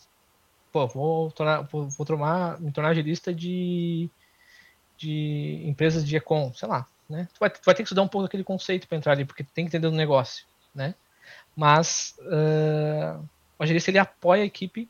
[0.72, 4.10] pô, vou, tornar, vou, tornar, me tornar agilista de,
[4.96, 7.28] de empresas de econ, sei lá, né?
[7.34, 9.44] Tu vai, tu vai ter que estudar um pouco aquele conceito para entrar ali, porque
[9.44, 10.94] tu tem que entender o negócio, né?
[11.56, 13.22] Mas uh,
[13.58, 14.88] o agilista ele apoia a equipe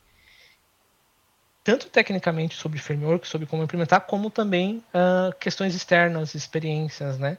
[1.63, 7.39] tanto tecnicamente sobre framework, sobre como implementar, como também uh, questões externas, experiências, né?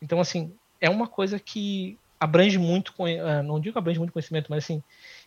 [0.00, 4.64] Então, assim, é uma coisa que abrange muito, uh, não digo abrange muito conhecimento, mas
[4.64, 4.82] assim,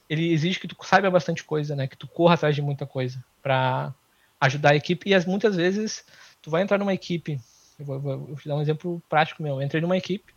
[0.09, 1.87] ele exige que tu saiba bastante coisa, né?
[1.87, 3.93] Que tu corra atrás de muita coisa para
[4.39, 5.09] ajudar a equipe.
[5.09, 6.05] E as, muitas vezes
[6.41, 7.39] tu vai entrar numa equipe.
[7.79, 9.55] Eu vou, vou, vou te dar um exemplo prático meu.
[9.55, 10.33] Eu entrei numa equipe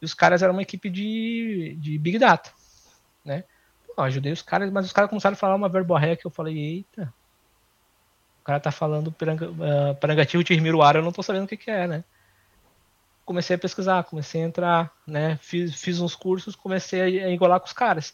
[0.00, 2.50] e os caras eram uma equipe de, de Big Data,
[3.24, 3.44] né?
[3.94, 6.56] Pô, ajudei os caras, mas os caras começaram a falar uma verborréia que eu falei,
[6.56, 7.12] eita,
[8.40, 11.70] o cara tá falando uh, parangativo de Rimiruara, eu não tô sabendo o que, que
[11.70, 12.04] é, né?
[13.30, 15.38] Comecei a pesquisar, comecei a entrar, né?
[15.40, 18.12] Fiz, fiz uns cursos, comecei a engolar com os caras.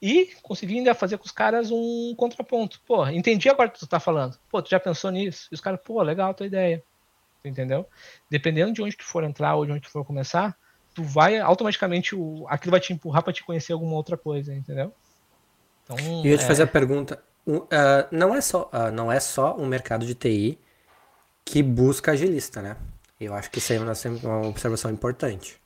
[0.00, 2.78] E consegui ainda fazer com os caras um contraponto.
[2.86, 4.38] Pô, entendi agora o que tu tá falando.
[4.50, 5.48] Pô, tu já pensou nisso?
[5.50, 6.84] E os caras, pô, legal a tua ideia.
[7.42, 7.86] entendeu?
[8.30, 10.54] Dependendo de onde tu for entrar ou de onde tu for começar,
[10.94, 14.92] tu vai automaticamente, o, aquilo vai te empurrar para te conhecer alguma outra coisa, entendeu?
[15.82, 16.46] Então, eu ia te é...
[16.46, 17.64] fazer a pergunta, uh,
[18.10, 20.58] não, é só, uh, não é só um mercado de TI
[21.42, 22.76] que busca agilista, né?
[23.20, 25.60] Eu acho que isso aí é uma, observação importante.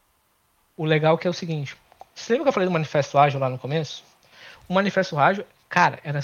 [0.77, 1.77] O legal é que é o seguinte,
[2.15, 4.05] você lembra que eu falei do Manifesto Ágil lá no começo?
[4.69, 6.21] O Manifesto Ágil, cara, era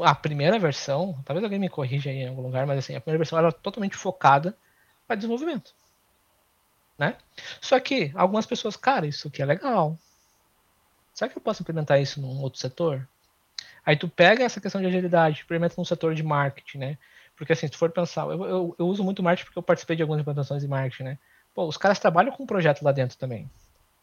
[0.00, 3.18] a primeira versão, talvez alguém me corrija aí em algum lugar, mas assim, a primeira
[3.18, 4.56] versão era totalmente focada
[5.06, 5.72] para desenvolvimento.
[6.98, 7.16] Né?
[7.60, 9.96] Só que algumas pessoas, cara, isso aqui é legal.
[11.14, 13.06] Será que eu posso implementar isso num outro setor?
[13.84, 16.98] Aí tu pega essa questão de agilidade, implementa no setor de marketing, né?
[17.42, 19.96] Porque assim, se tu for pensar, eu, eu, eu, uso muito marketing porque eu participei
[19.96, 21.18] de algumas implantações de marketing, né?
[21.52, 23.50] Pô, os caras trabalham com um projeto lá dentro também.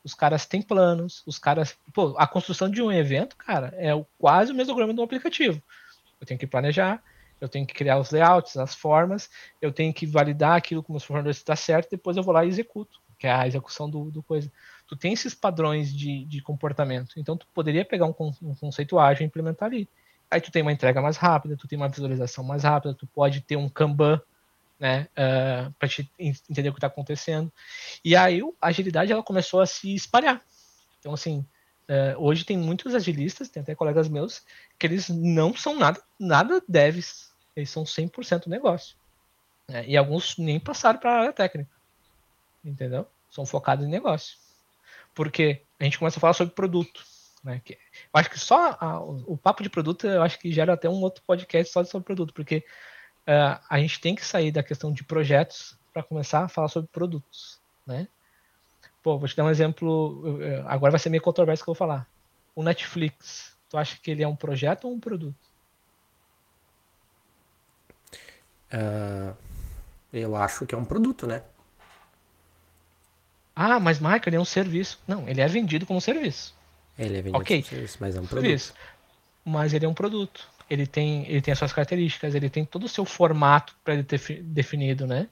[0.03, 1.77] Os caras têm planos, os caras.
[1.93, 5.63] Pô, a construção de um evento, cara, é quase o mesograma de um aplicativo.
[6.19, 7.01] Eu tenho que planejar,
[7.39, 9.29] eu tenho que criar os layouts, as formas,
[9.61, 12.49] eu tenho que validar aquilo com os fornecedores está certo, depois eu vou lá e
[12.49, 14.51] executo, que é a execução do, do coisa
[14.89, 17.13] tu tem esses padrões de, de comportamento.
[17.15, 19.87] Então, tu poderia pegar um, um conceito ágil e implementar ali.
[20.29, 23.41] Aí tu tem uma entrega mais rápida, tu tem uma visualização mais rápida, tu pode
[23.41, 24.21] ter um Kanban,
[24.79, 27.51] né, uh, ah, para te entender o que está acontecendo.
[28.03, 30.41] E aí a agilidade ela começou a se espalhar.
[30.99, 31.45] Então, assim,
[31.89, 34.43] uh, hoje tem muitos agilistas, tem até colegas meus,
[34.77, 38.95] que eles não são nada, nada devs, eles são 100% negócio.
[39.67, 39.85] Né?
[39.87, 41.71] E alguns nem passaram para a área técnica,
[42.63, 43.07] entendeu?
[43.29, 44.37] São focados em negócio
[45.19, 47.03] porque a gente começa a falar sobre produto.
[47.43, 47.61] Né?
[47.69, 47.77] eu
[48.13, 51.01] acho que só a, o, o, papo de produto, eu acho que gera até um
[51.01, 52.65] outro podcast só sobre produto, porque
[53.27, 56.89] uh, a gente tem que sair da questão de projetos para começar a falar sobre
[56.91, 57.59] produtos.
[57.87, 58.07] Né?
[59.01, 60.23] Pô, vou te dar um exemplo,
[60.65, 62.05] agora vai ser meio controverso que eu vou falar.
[62.53, 65.49] O Netflix, tu acha que ele é um projeto ou um produto?
[68.71, 69.35] Uh,
[70.11, 71.41] eu acho que é um produto, né?
[73.55, 74.99] Ah, mas Michael, ele é um serviço.
[75.07, 76.55] Não, ele é vendido como serviço.
[76.99, 77.61] Ele é vendido okay.
[77.61, 78.45] como serviço, mas é um produto.
[78.45, 78.73] Serviço.
[79.45, 80.47] Mas ele é um produto.
[80.69, 84.03] Ele tem, ele tem as suas características, ele tem todo o seu formato para ele
[84.03, 85.27] ter definido, né?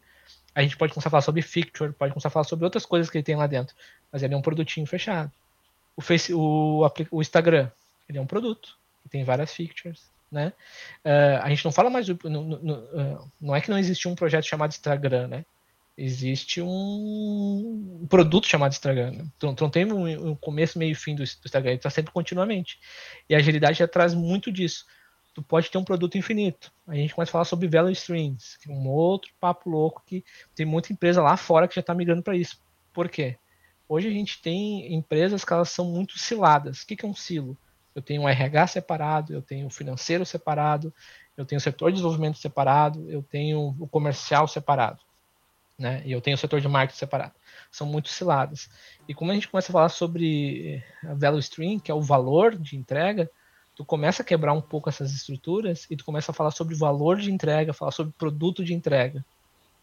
[0.55, 3.11] A gente pode começar a falar sobre feature, pode começar a falar sobre outras coisas
[3.11, 3.75] que ele tem lá dentro.
[4.11, 5.31] Mas ele é um produtinho fechado.
[5.95, 7.69] O, Face, o, o Instagram,
[8.09, 8.75] ele é um produto.
[9.03, 10.09] Ele tem várias features.
[10.31, 10.51] Né?
[11.05, 12.07] Uh, a gente não fala mais.
[12.07, 15.45] Do, no, no, uh, não é que não existia um projeto chamado Instagram, né?
[15.97, 19.25] Existe um produto chamado Instagram.
[19.35, 22.79] Então, não tem um, começo, meio e fim do, Instagram, ele está sempre continuamente.
[23.27, 24.85] E a agilidade já traz muito disso.
[25.33, 26.71] Tu pode ter um produto infinito.
[26.87, 30.23] A gente começa a falar sobre value streams, que é um outro papo louco que
[30.55, 32.61] tem muita empresa lá fora que já está migrando para isso.
[32.93, 33.37] Por quê?
[33.89, 36.81] Hoje a gente tem empresas que elas são muito ciladas.
[36.81, 37.57] O que é um silo?
[37.95, 40.93] Eu tenho um RH separado, eu tenho o financeiro separado,
[41.35, 45.06] eu tenho o setor de desenvolvimento separado, eu tenho o comercial separado
[45.77, 46.01] né?
[46.05, 47.33] E eu tenho o setor de marketing separado.
[47.71, 48.69] São muito ciladas.
[49.07, 52.55] E como a gente começa a falar sobre a value stream, que é o valor
[52.55, 53.29] de entrega,
[53.75, 57.17] tu começa a quebrar um pouco essas estruturas e tu começa a falar sobre valor
[57.17, 59.23] de entrega, falar sobre produto de entrega,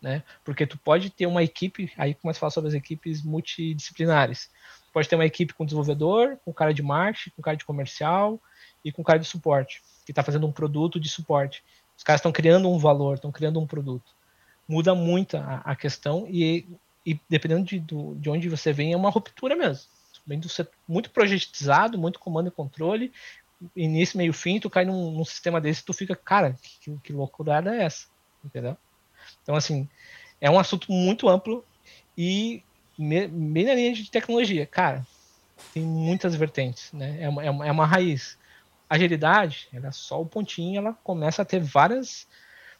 [0.03, 0.23] né?
[0.45, 4.51] Porque tu pode ter uma equipe, aí começa a falar sobre as equipes multidisciplinares.
[4.87, 8.41] Tu pode ter uma equipe com desenvolvedor, com cara de marketing, com cara de comercial
[8.85, 11.63] e com cara de suporte, que está fazendo um produto de suporte.
[11.97, 14.13] Os caras estão criando um valor, estão criando um produto
[14.69, 16.67] muda muito a, a questão e,
[17.05, 19.89] e dependendo de, do, de onde você vem, é uma ruptura mesmo.
[20.27, 20.49] Vem do
[20.89, 23.12] muito projetizado, muito comando e controle,
[23.77, 27.62] início, meio, fim, tu cai num, num sistema desse tu fica, cara, que, que loucura
[27.75, 28.07] é essa?
[28.45, 28.77] Entendeu?
[29.43, 29.89] Então, assim,
[30.41, 31.65] é um assunto muito amplo
[32.17, 32.62] e
[32.99, 35.07] me, bem na linha de tecnologia, cara,
[35.73, 37.23] tem muitas vertentes, né?
[37.23, 38.39] É uma, é uma, é uma raiz.
[38.89, 42.27] Agilidade, ela é só o pontinho, ela começa a ter várias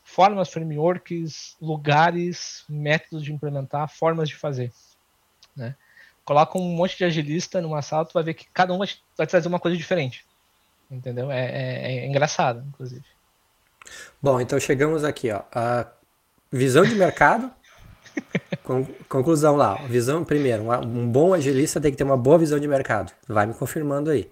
[0.05, 4.71] formas, frameworks, lugares, métodos de implementar, formas de fazer.
[5.57, 5.75] Né?
[6.25, 9.27] Coloca um monte de agilista numa sala, tu vai ver que cada um vai, vai
[9.27, 10.25] trazer uma coisa diferente.
[10.91, 11.33] Entendeu?
[11.33, 13.05] É, é, é engraçado, inclusive.
[14.23, 15.43] Bom, então chegamos aqui, ó.
[15.53, 15.87] A
[16.53, 17.51] visão de mercado.
[19.09, 19.75] conclusão lá.
[19.87, 23.13] Visão, primeiro, um bom agilista tem que ter uma boa visão de mercado.
[23.27, 24.31] Vai me confirmando aí.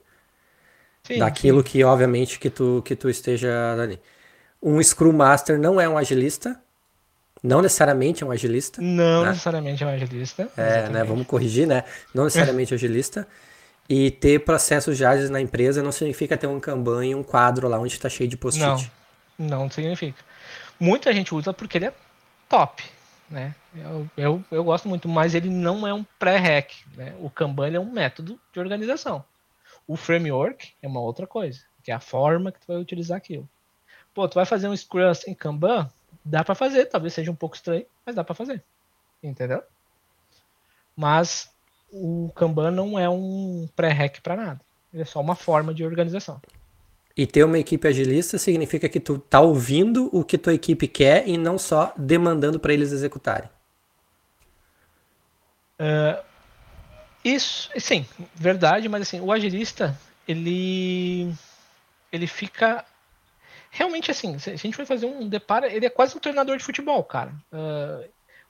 [1.02, 1.64] Sim, Daquilo sim.
[1.64, 4.00] que, obviamente, que tu, que tu esteja ali
[4.62, 6.58] um Scrum Master não é um agilista.
[7.42, 8.80] Não necessariamente é um agilista.
[8.80, 9.30] Não né?
[9.30, 10.42] necessariamente é um agilista.
[10.56, 10.92] É, exatamente.
[10.92, 11.04] né?
[11.04, 11.82] Vamos corrigir, né?
[12.14, 13.26] Não necessariamente agilista.
[13.88, 17.66] E ter processos de ágeis na empresa não significa ter um Kanban e um quadro
[17.68, 18.90] lá onde está cheio de post-it.
[19.36, 20.22] Não, não significa.
[20.78, 21.92] Muita gente usa porque ele é
[22.48, 22.84] top,
[23.28, 23.54] né?
[23.74, 27.12] Eu, eu, eu gosto muito, mas ele não é um pré-hack, né?
[27.20, 29.24] O Kanban é um método de organização.
[29.86, 33.48] O framework é uma outra coisa, que é a forma que tu vai utilizar aquilo.
[34.14, 35.90] Pô, tu vai fazer um Scrum em Kanban?
[36.24, 38.62] Dá para fazer, talvez seja um pouco estranho, mas dá para fazer.
[39.22, 39.62] Entendeu?
[40.96, 41.50] Mas
[41.90, 44.60] o Kanban não é um pré-hack para nada.
[44.92, 46.40] Ele é só uma forma de organização.
[47.16, 51.28] E ter uma equipe agilista significa que tu tá ouvindo o que tua equipe quer
[51.28, 53.48] e não só demandando para eles executarem.
[55.78, 56.22] Uh,
[57.24, 61.32] isso, sim, verdade, mas assim, o agilista, ele
[62.10, 62.84] ele fica
[63.74, 66.62] realmente assim, se a gente for fazer um deparo, ele é quase um treinador de
[66.62, 67.32] futebol, cara.
[67.50, 68.06] Uh,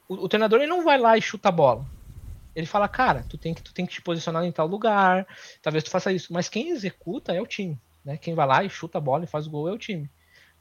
[0.09, 1.87] o, o, treinador ele não vai lá e chuta a bola.
[2.57, 5.25] Ele fala, cara, tu tem que tu tem que te posicionar em tal lugar,
[5.63, 6.33] talvez tu faça isso.
[6.33, 8.17] Mas quem executa é o time, né?
[8.17, 10.11] Quem vai lá e chuta a bola e faz o gol é o time.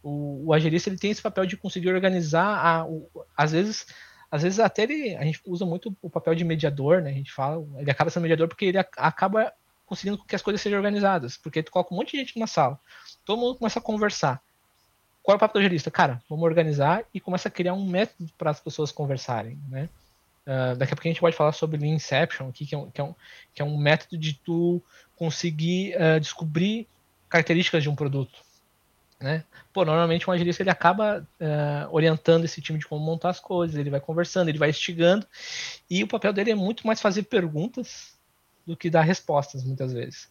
[0.03, 3.87] O, o agilista ele tem esse papel de conseguir organizar, a, o, às vezes
[4.29, 7.09] às vezes até ele, a gente usa muito o papel de mediador, né?
[7.09, 9.51] A gente fala, ele acaba sendo mediador porque ele acaba
[9.87, 12.79] conseguindo que as coisas sejam organizadas, porque tu coloca um monte de gente numa sala,
[13.25, 14.41] todo mundo começa a conversar.
[15.23, 15.91] Qual é o papel do agilista?
[15.91, 19.89] Cara, vamos organizar e começa a criar um método para as pessoas conversarem, né?
[20.45, 22.99] Uh, daqui a pouco a gente pode falar sobre Inception, aqui, que, é um, que,
[22.99, 23.15] é um,
[23.53, 24.81] que é um método de tu
[25.15, 26.87] conseguir uh, descobrir
[27.29, 28.39] características de um produto.
[29.19, 29.43] Né?
[29.71, 33.77] Pô, normalmente um agilista ele acaba uh, orientando esse time de como montar as coisas,
[33.77, 35.27] ele vai conversando, ele vai instigando,
[35.87, 38.17] e o papel dele é muito mais fazer perguntas
[38.65, 40.27] do que dar respostas, muitas vezes.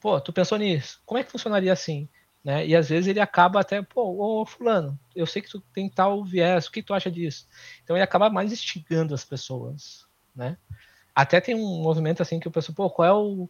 [0.00, 1.00] Pô, tu pensou nisso?
[1.04, 2.08] Como é que funcionaria assim?
[2.44, 2.66] Né?
[2.66, 6.24] E às vezes ele acaba até, pô, ô fulano, eu sei que tu tem tal
[6.24, 7.46] viés, o que tu acha disso?
[7.84, 10.56] Então ele acaba mais instigando as pessoas, né?
[11.14, 13.48] Até tem um movimento assim que eu penso, pô, qual é o...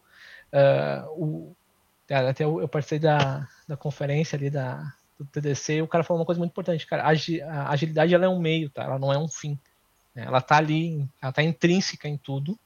[0.52, 1.56] Uh, o
[2.10, 6.20] até eu, eu participei da, da conferência ali da, do TDC e o cara falou
[6.20, 8.84] uma coisa muito importante, cara, a agilidade ela é um meio, tá?
[8.84, 9.58] Ela não é um fim.
[10.14, 10.24] Né?
[10.26, 12.58] Ela tá ali, ela tá intrínseca em tudo,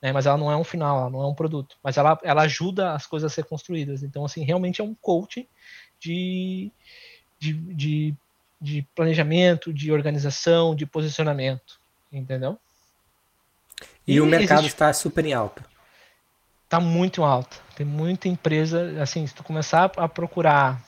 [0.00, 0.12] né?
[0.12, 1.76] Mas ela não é um final, ela não é um produto.
[1.82, 4.02] Mas ela, ela ajuda as coisas a ser construídas.
[4.02, 5.46] Então, assim, realmente é um coaching
[5.98, 6.70] de,
[7.38, 8.14] de, de,
[8.60, 11.78] de planejamento, de organização, de posicionamento.
[12.12, 12.58] Entendeu?
[14.06, 14.74] E, e o mercado existe...
[14.74, 15.64] está super em alta.
[16.64, 17.60] Está muito alto.
[17.74, 20.82] Tem muita empresa, assim, se tu começar a procurar,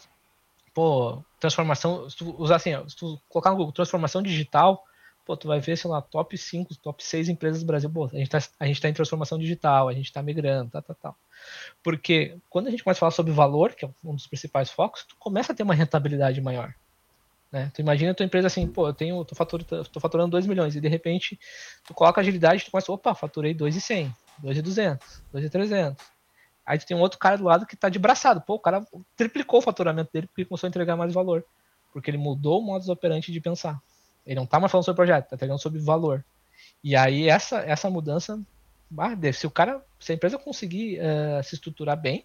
[0.72, 4.84] pô, transformação, se tu usar assim, se tu colocar no Google transformação digital,
[5.24, 7.90] pô, tu vai ver, sei lá, top 5, top 6 empresas do Brasil.
[7.90, 10.82] Pô, a gente tá, a gente tá em transformação digital, a gente está migrando, tá,
[10.82, 11.14] tá, tá.
[11.82, 15.04] Porque quando a gente começa a falar sobre valor, que é um dos principais focos,
[15.04, 16.74] tu começa a ter uma rentabilidade maior.
[17.50, 17.70] Né?
[17.74, 20.74] Tu imagina a tua empresa assim, pô, eu tenho, tô, faturando, tô faturando 2 milhões,
[20.74, 21.38] e de repente
[21.84, 26.04] tu coloca agilidade, tu começa, opa, faturei 2,100, 2,200, 2,300.
[26.64, 28.86] Aí tu tem um outro cara do lado que tá de braçado, pô, o cara
[29.16, 31.44] triplicou o faturamento dele porque começou a entregar mais valor.
[31.92, 33.78] Porque ele mudou o modus operandi de pensar.
[34.26, 36.24] Ele não tá mais falando sobre projeto, tá entregando sobre valor.
[36.82, 38.40] E aí essa, essa mudança,
[39.32, 42.24] se o cara, se a empresa conseguir uh, se estruturar bem,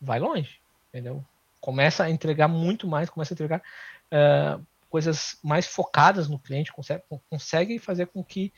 [0.00, 1.24] vai longe, entendeu?
[1.60, 3.62] Começa a entregar muito mais, começa a entregar
[4.12, 8.52] uh, coisas mais focadas no cliente, consegue, consegue fazer com que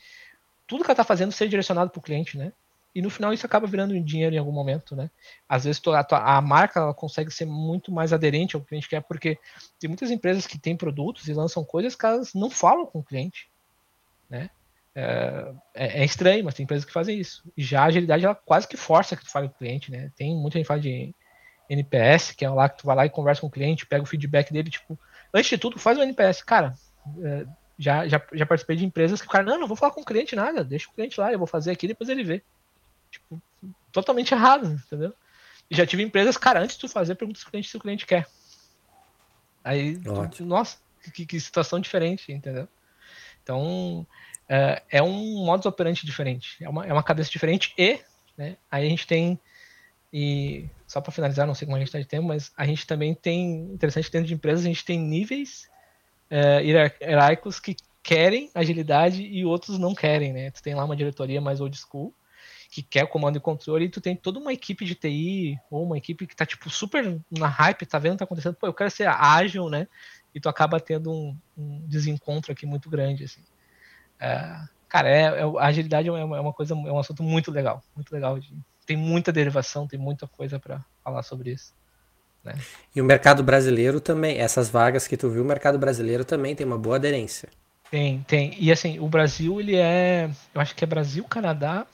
[0.67, 2.51] tudo que ela está fazendo seja direcionado para o cliente, né?
[2.93, 5.09] E no final isso acaba virando dinheiro em algum momento, né?
[5.47, 8.89] Às vezes a, a marca ela consegue ser muito mais aderente ao que o cliente
[8.89, 9.37] quer, porque
[9.79, 13.03] tem muitas empresas que têm produtos e lançam coisas que elas não falam com o
[13.03, 13.49] cliente,
[14.29, 14.49] né?
[14.95, 17.43] É, é, é estranho, mas tem empresas que fazem isso.
[17.55, 20.11] E já a agilidade ela quase que força que tu fale com o cliente, né?
[20.15, 21.13] Tem muita gente fala de
[21.69, 24.07] NPS, que é lá que tu vai lá e conversa com o cliente, pega o
[24.07, 24.99] feedback dele, tipo,
[25.31, 26.41] antes de tudo, faz o NPS.
[26.41, 26.73] Cara,
[27.23, 27.45] é,
[27.77, 30.05] já, já, já participei de empresas que o cara, não, não vou falar com o
[30.05, 32.43] cliente nada, deixa o cliente lá, eu vou fazer aqui, depois ele vê.
[33.19, 33.41] Tipo,
[33.91, 35.13] totalmente errado, entendeu?
[35.69, 37.79] E já tive empresas, cara, antes de tu fazer, pergunta se o cliente se o
[37.79, 38.27] cliente quer.
[39.63, 39.99] Aí,
[40.35, 40.77] tu, nossa,
[41.13, 42.67] que, que, situação diferente, entendeu?
[43.43, 44.07] Então,
[44.47, 47.99] é, é um modus operandi diferente, é uma, é uma cabeça diferente e,
[48.37, 49.39] né, aí a gente tem
[50.11, 52.87] e só para finalizar, não sei como a gente está de tempo, mas a gente
[52.87, 55.69] também tem, interessante, dentro de empresas, a gente tem níveis
[56.29, 60.49] é, hierárquicos que querem agilidade e outros não querem, né?
[60.51, 62.13] Tu tem lá uma diretoria mais old school,
[62.77, 65.83] que quer o comando e controle, e tu tem toda uma equipe de TI, ou
[65.83, 68.67] uma equipe que tá, tipo, super na hype, tá vendo o que tá acontecendo, pô,
[68.67, 69.87] eu quero ser ágil, né?
[70.33, 73.41] E tu acaba tendo um, um desencontro aqui muito grande, assim.
[74.19, 77.51] É, cara, é, é, a agilidade é uma, é uma, coisa, é um assunto muito
[77.51, 78.53] legal, muito legal de,
[78.85, 81.73] tem muita derivação, tem muita coisa para falar sobre isso.
[82.43, 82.53] Né?
[82.95, 86.67] E o mercado brasileiro também, essas vagas que tu viu, o mercado brasileiro também tem
[86.67, 87.49] uma boa aderência.
[87.89, 88.55] Tem, tem.
[88.59, 90.29] E assim, o Brasil, ele é.
[90.53, 91.87] Eu acho que é Brasil, Canadá,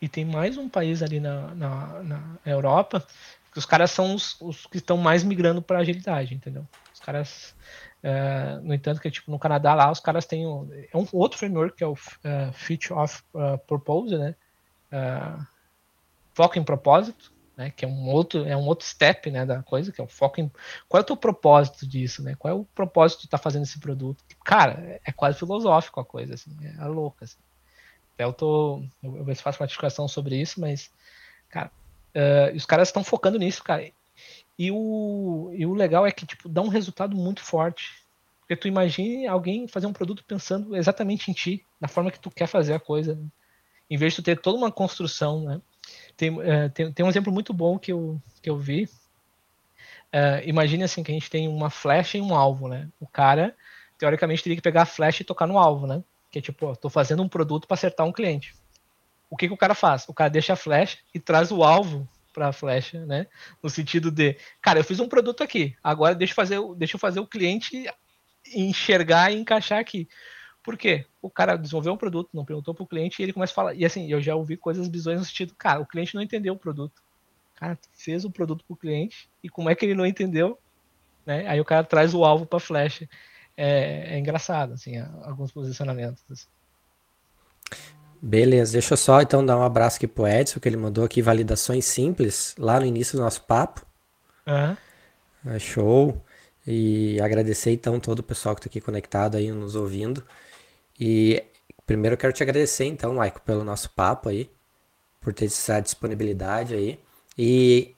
[0.00, 3.06] e tem mais um país ali na, na, na Europa,
[3.52, 6.66] que os caras são os, os que estão mais migrando para agilidade, entendeu?
[6.92, 7.54] Os caras.
[8.02, 11.38] Uh, no entanto, que tipo, no Canadá lá, os caras têm um, é um outro
[11.38, 14.34] framework que é o uh, Fit of uh, Purpose, né?
[14.90, 15.46] Uh,
[16.32, 17.30] foco em propósito,
[17.60, 20.08] né, que é um outro é um outro step, né, da coisa, que é o
[20.08, 20.50] foco em
[20.88, 22.34] qual é o teu propósito disso, né?
[22.38, 24.24] Qual é o propósito de estar tá fazendo esse produto?
[24.42, 27.36] Cara, é quase filosófico a coisa assim, é louca assim.
[28.20, 30.90] Até eu tô eu, eu faço uma discussão sobre isso, mas
[31.48, 31.70] cara,
[32.14, 33.90] uh, os caras estão focando nisso, cara.
[34.58, 38.04] E o, e o legal é que tipo dá um resultado muito forte.
[38.40, 42.30] Porque tu imagine alguém fazer um produto pensando exatamente em ti, na forma que tu
[42.30, 43.14] quer fazer a coisa.
[43.14, 43.26] Né?
[43.88, 45.62] Em vez de tu ter toda uma construção, né?
[46.14, 48.86] Tem, é, tem, tem, um exemplo muito bom que eu, que eu vi.
[50.12, 52.88] É, imagine assim que a gente tem uma flecha e um alvo, né?
[53.00, 53.56] O cara,
[53.96, 56.02] teoricamente, teria que pegar a flecha e tocar no alvo, né?
[56.30, 58.54] Que é tipo, ó, tô fazendo um produto para acertar um cliente.
[59.28, 60.08] O que, que o cara faz?
[60.08, 63.26] O cara deixa a flecha e traz o alvo para a flecha, né?
[63.62, 67.00] No sentido de, cara, eu fiz um produto aqui, agora deixa eu fazer, deixa eu
[67.00, 67.88] fazer o cliente
[68.54, 70.08] enxergar e encaixar aqui.
[70.62, 71.06] Por quê?
[71.22, 73.74] O cara desenvolveu um produto, não perguntou pro cliente e ele começa a falar.
[73.74, 76.58] E assim, eu já ouvi coisas bizonhas no sentido, cara, o cliente não entendeu o
[76.58, 77.02] produto.
[77.54, 80.58] Cara, fez o produto pro cliente e como é que ele não entendeu?
[81.24, 81.46] Né?
[81.46, 83.08] Aí o cara traz o alvo para flecha.
[83.62, 86.24] É, é, engraçado, assim, alguns posicionamentos.
[86.30, 86.46] Assim.
[88.22, 91.20] Beleza, deixa eu só então dar um abraço aqui pro Edson, que ele mandou aqui
[91.20, 93.84] validações simples lá no início do nosso papo.
[94.46, 95.58] Uhum.
[95.58, 96.24] show.
[96.66, 100.24] E agradecer então todo o pessoal que está aqui conectado aí, nos ouvindo.
[100.98, 101.44] E
[101.84, 104.50] primeiro eu quero te agradecer, então, Maico, pelo nosso papo aí,
[105.20, 106.98] por ter essa disponibilidade aí.
[107.36, 107.94] E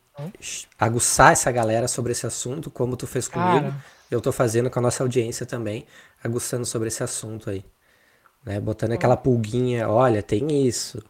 [0.77, 3.71] aguçar essa galera sobre esse assunto, como tu fez comigo.
[3.71, 4.02] Cara.
[4.13, 5.87] Eu tô fazendo com a nossa audiência também,
[6.23, 7.65] aguçando sobre esse assunto aí.
[8.45, 8.61] Né?
[8.61, 11.03] Botando aquela pulguinha, olha, tem isso.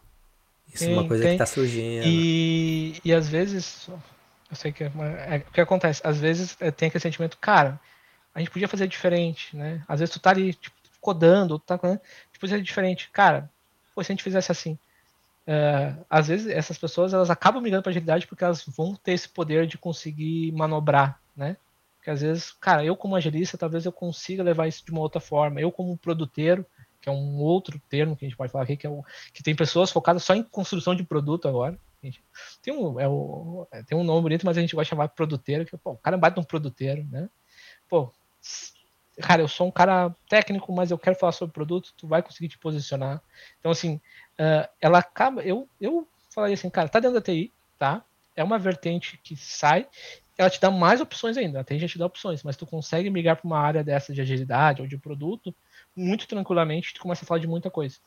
[0.73, 1.33] Isso tem, é uma coisa tem.
[1.33, 2.05] que tá surgindo.
[2.07, 6.71] E, e às vezes, eu sei que é, é, o que acontece, às vezes é,
[6.71, 7.81] tem aquele sentimento, cara,
[8.33, 9.83] a gente podia fazer diferente, né?
[9.89, 12.01] Às vezes tu tá ali, tipo, codando, tá, né?
[12.33, 13.11] tipo, é diferente.
[13.13, 13.51] Cara,
[13.95, 14.79] pô, se a gente fizesse assim,
[15.49, 19.29] uh, às vezes essas pessoas elas acabam migrando para agilidade porque elas vão ter esse
[19.29, 21.57] poder de conseguir manobrar, né?
[22.03, 25.21] Porque às vezes, cara, eu como agilista, talvez eu consiga levar isso de uma outra
[25.21, 25.61] forma.
[25.61, 26.67] Eu como produteiro,
[27.01, 29.41] que é um outro termo que a gente pode falar aqui, que é o que
[29.41, 31.79] tem pessoas focadas só em construção de produto agora.
[32.61, 35.15] Tem um, é o, é, tem um nome bonito, mas a gente vai chamar de
[35.15, 37.31] produteiro, que pô, o cara bate um produteiro, né?
[37.89, 38.13] Pô,
[39.21, 42.49] cara, eu sou um cara técnico, mas eu quero falar sobre produto, tu vai conseguir
[42.49, 43.23] te posicionar.
[43.61, 44.01] Então, assim,
[44.41, 45.41] uh, ela acaba.
[45.43, 48.05] Eu, eu falaria assim, cara, tá dentro da TI, tá?
[48.35, 49.87] É uma vertente que sai
[50.37, 51.61] ela te dá mais opções ainda.
[51.61, 54.21] A TI já te dá opções, mas tu consegue migrar para uma área dessa de
[54.21, 55.55] agilidade ou de produto
[55.95, 57.99] muito tranquilamente, tu começa a falar de muita coisa.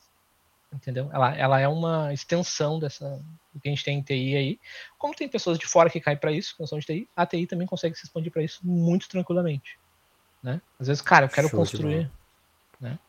[0.74, 1.10] Entendeu?
[1.14, 3.22] Ela, ela é uma extensão dessa
[3.54, 4.60] do que a gente tem em TI aí.
[4.98, 7.68] Como tem pessoas de fora que caem para isso, são de TI, a TI também
[7.68, 9.78] consegue se expandir para isso muito tranquilamente.
[10.44, 10.62] Né?
[10.80, 12.12] Às vezes, cara, eu quero Show construir.
[12.82, 13.00] Né?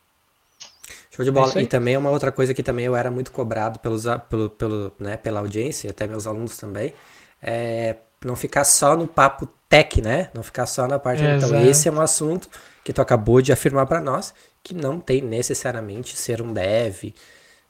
[1.11, 1.53] Show de bola.
[1.57, 4.93] É e também uma outra coisa que também eu era muito cobrado pelos, pelo, pelo,
[4.99, 6.95] né, pela audiência, até meus alunos também,
[7.43, 10.31] é não ficar só no papo tech, né?
[10.35, 11.23] Não ficar só na parte.
[11.23, 12.49] Então, esse é um assunto
[12.85, 17.13] que tu acabou de afirmar para nós, que não tem necessariamente ser um dev,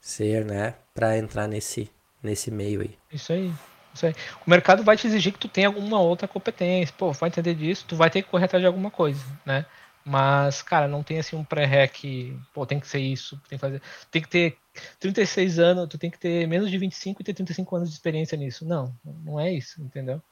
[0.01, 1.91] ser, né, para entrar nesse,
[2.23, 2.99] nesse meio aí.
[3.13, 3.53] Isso aí.
[3.95, 4.15] Isso aí.
[4.47, 6.95] O mercado vai te exigir que tu tenha alguma outra competência.
[6.97, 9.65] Pô, vai entender disso, tu vai ter que correr atrás de alguma coisa, né?
[10.05, 13.83] Mas, cara, não tem assim um pré-rec, pô, tem que ser isso, tem que fazer.
[14.11, 14.57] Tem que ter
[15.01, 18.37] 36 anos, tu tem que ter menos de 25 e ter 35 anos de experiência
[18.37, 18.65] nisso.
[18.65, 18.95] Não,
[19.25, 20.23] não é isso, entendeu?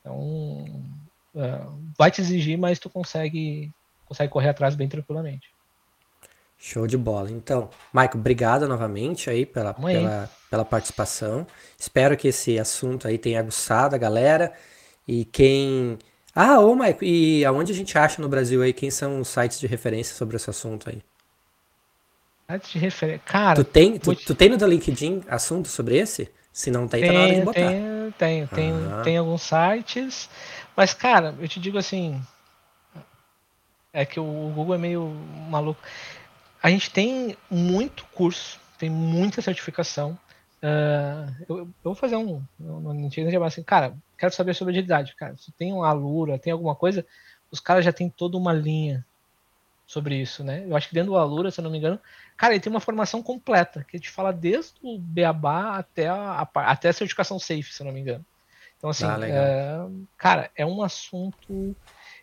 [0.00, 0.82] Então,
[1.34, 3.70] uh, vai te exigir, mas tu consegue,
[4.06, 5.48] consegue correr atrás bem tranquilamente.
[6.58, 7.30] Show de bola.
[7.30, 11.46] Então, Maico, obrigado novamente aí pela, pela, pela participação.
[11.78, 14.52] Espero que esse assunto aí tenha aguçado a galera.
[15.08, 15.98] E quem
[16.34, 18.72] ah, ô Maico, e aonde a gente acha no Brasil aí?
[18.72, 21.02] Quem são os sites de referência sobre esse assunto aí?
[22.50, 23.22] Sites de referência.
[23.24, 23.56] Cara.
[23.56, 26.30] Tu tem, tu, tu tem no teu LinkedIn assunto sobre esse?
[26.52, 27.60] Se não tem, tem tá na hora de botar.
[27.60, 29.02] Tem, tem, tem, ah.
[29.02, 30.28] tem alguns sites.
[30.76, 32.20] Mas, cara, eu te digo assim.
[33.92, 35.06] É que o Google é meio
[35.48, 35.80] maluco.
[36.62, 40.18] A gente tem muito curso, tem muita certificação.
[40.62, 42.42] Uh, eu, eu, vou fazer um.
[42.58, 45.14] Não tinha assim, cara, quero saber sobre agilidade.
[45.16, 47.04] Cara, se tem uma Alura, tem alguma coisa,
[47.50, 49.04] os caras já tem toda uma linha
[49.90, 50.64] sobre isso, né?
[50.68, 51.98] Eu acho que dentro do Alura, se eu não me engano,
[52.36, 56.88] cara, ele tem uma formação completa, que te fala desde o Beabá até a, até
[56.88, 58.24] a certificação Safe, se eu não me engano.
[58.78, 59.80] Então, assim, ah, é,
[60.16, 61.74] cara, é um assunto.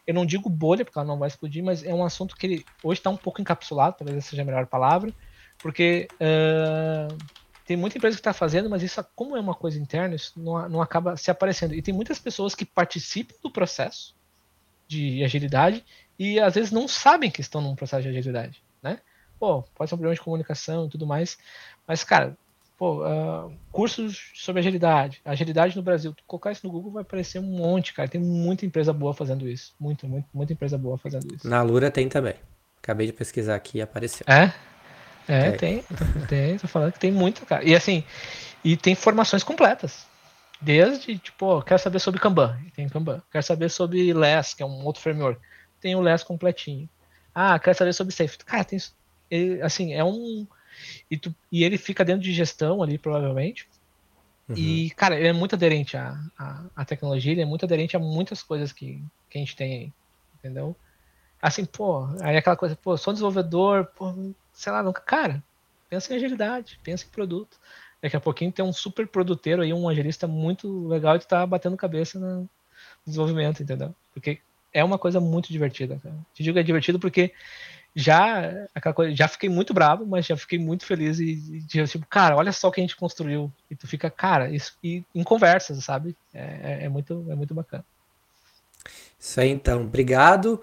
[0.07, 2.65] Eu não digo bolha, porque ela não vai explodir, mas é um assunto que ele
[2.81, 5.13] hoje está um pouco encapsulado, talvez essa seja a melhor palavra,
[5.59, 7.17] porque uh,
[7.65, 10.69] tem muita empresa que está fazendo, mas isso, como é uma coisa interna, isso não,
[10.69, 11.73] não acaba se aparecendo.
[11.73, 14.16] E tem muitas pessoas que participam do processo
[14.87, 15.83] de agilidade
[16.17, 18.99] e às vezes não sabem que estão num processo de agilidade, né?
[19.39, 21.37] Pô, pode ser um problema de comunicação e tudo mais,
[21.87, 22.35] mas, cara,
[22.77, 27.39] pô, uh, cursos sobre agilidade, agilidade no Brasil, tu colocar isso no Google vai aparecer
[27.39, 28.07] um monte, cara.
[28.07, 29.73] Tem muita empresa boa fazendo isso.
[29.79, 31.47] Muita, muita, muita empresa boa fazendo isso.
[31.47, 32.35] Na Lura tem também.
[32.81, 34.25] Acabei de pesquisar aqui e apareceu.
[34.27, 34.53] É?
[35.27, 35.83] É, tem.
[36.29, 37.63] Tem, tô falando que tem muito, cara.
[37.67, 38.03] E assim,
[38.63, 40.05] e tem formações completas.
[40.59, 43.21] Desde, tipo, quero saber sobre Kanban, tem Kanban.
[43.31, 45.39] Quero saber sobre LESS, que é um outro framework.
[45.79, 46.89] Tem o LESS completinho.
[47.33, 48.37] Ah, quero saber sobre Safe.
[48.39, 48.79] Cara, tem
[49.29, 50.47] ele, assim, é um
[51.09, 53.67] e, tu, e ele fica dentro de gestão ali, provavelmente.
[54.47, 54.55] Uhum.
[54.55, 57.99] E, cara, ele é muito aderente à, à, à, tecnologia, ele é muito aderente a
[57.99, 59.93] muitas coisas que, que a gente tem aí,
[60.35, 60.75] entendeu?
[61.41, 64.13] Assim, pô, aí aquela coisa, pô, sou desenvolvedor, pô,
[64.53, 65.01] sei lá, nunca.
[65.01, 65.43] Cara,
[65.89, 67.59] pensa em agilidade, pensa em produto.
[68.01, 71.45] Daqui a pouquinho tem um super produteiro aí, um agilista muito legal e tu tá
[71.45, 72.47] batendo cabeça no
[73.05, 73.93] desenvolvimento, entendeu?
[74.13, 74.39] Porque
[74.73, 76.15] é uma coisa muito divertida, cara.
[76.33, 77.33] Te digo é divertido porque
[77.95, 82.05] já aquela coisa, já fiquei muito bravo, mas já fiquei muito feliz e, e tipo,
[82.05, 83.51] cara, olha só o que a gente construiu.
[83.71, 86.15] E tu fica, cara, isso e em conversas, sabe?
[86.31, 87.83] É, é, é muito, é muito bacana.
[89.19, 89.81] Isso aí, então.
[89.81, 90.61] Obrigado.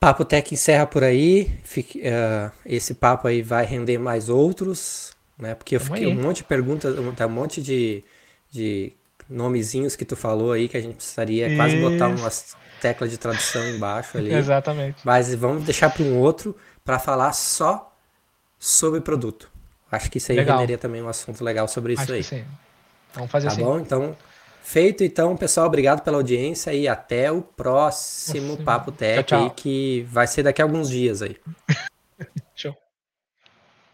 [0.00, 1.60] Papo Tech encerra por aí.
[1.62, 5.54] Fique, uh, esse papo aí vai render mais outros, né?
[5.56, 8.04] Porque eu fiquei um monte de perguntas, um, um monte de,
[8.50, 8.92] de
[9.28, 11.56] nomezinhos que tu falou aí que a gente precisaria isso.
[11.56, 14.32] quase botar umas teclas de tradução embaixo ali.
[14.32, 14.98] Exatamente.
[15.04, 17.92] Mas vamos deixar para um outro para falar só
[18.58, 19.50] sobre produto.
[19.90, 20.56] Acho que isso aí legal.
[20.56, 22.22] renderia também um assunto legal sobre isso Acho aí.
[22.22, 22.44] sim.
[23.12, 23.62] Vamos fazer tá assim.
[23.62, 23.78] Tá bom?
[23.78, 24.16] Então,
[24.62, 29.50] Feito então, pessoal, obrigado pela audiência e até o próximo Papo Tech, tchau, tchau.
[29.56, 31.36] que vai ser daqui a alguns dias aí.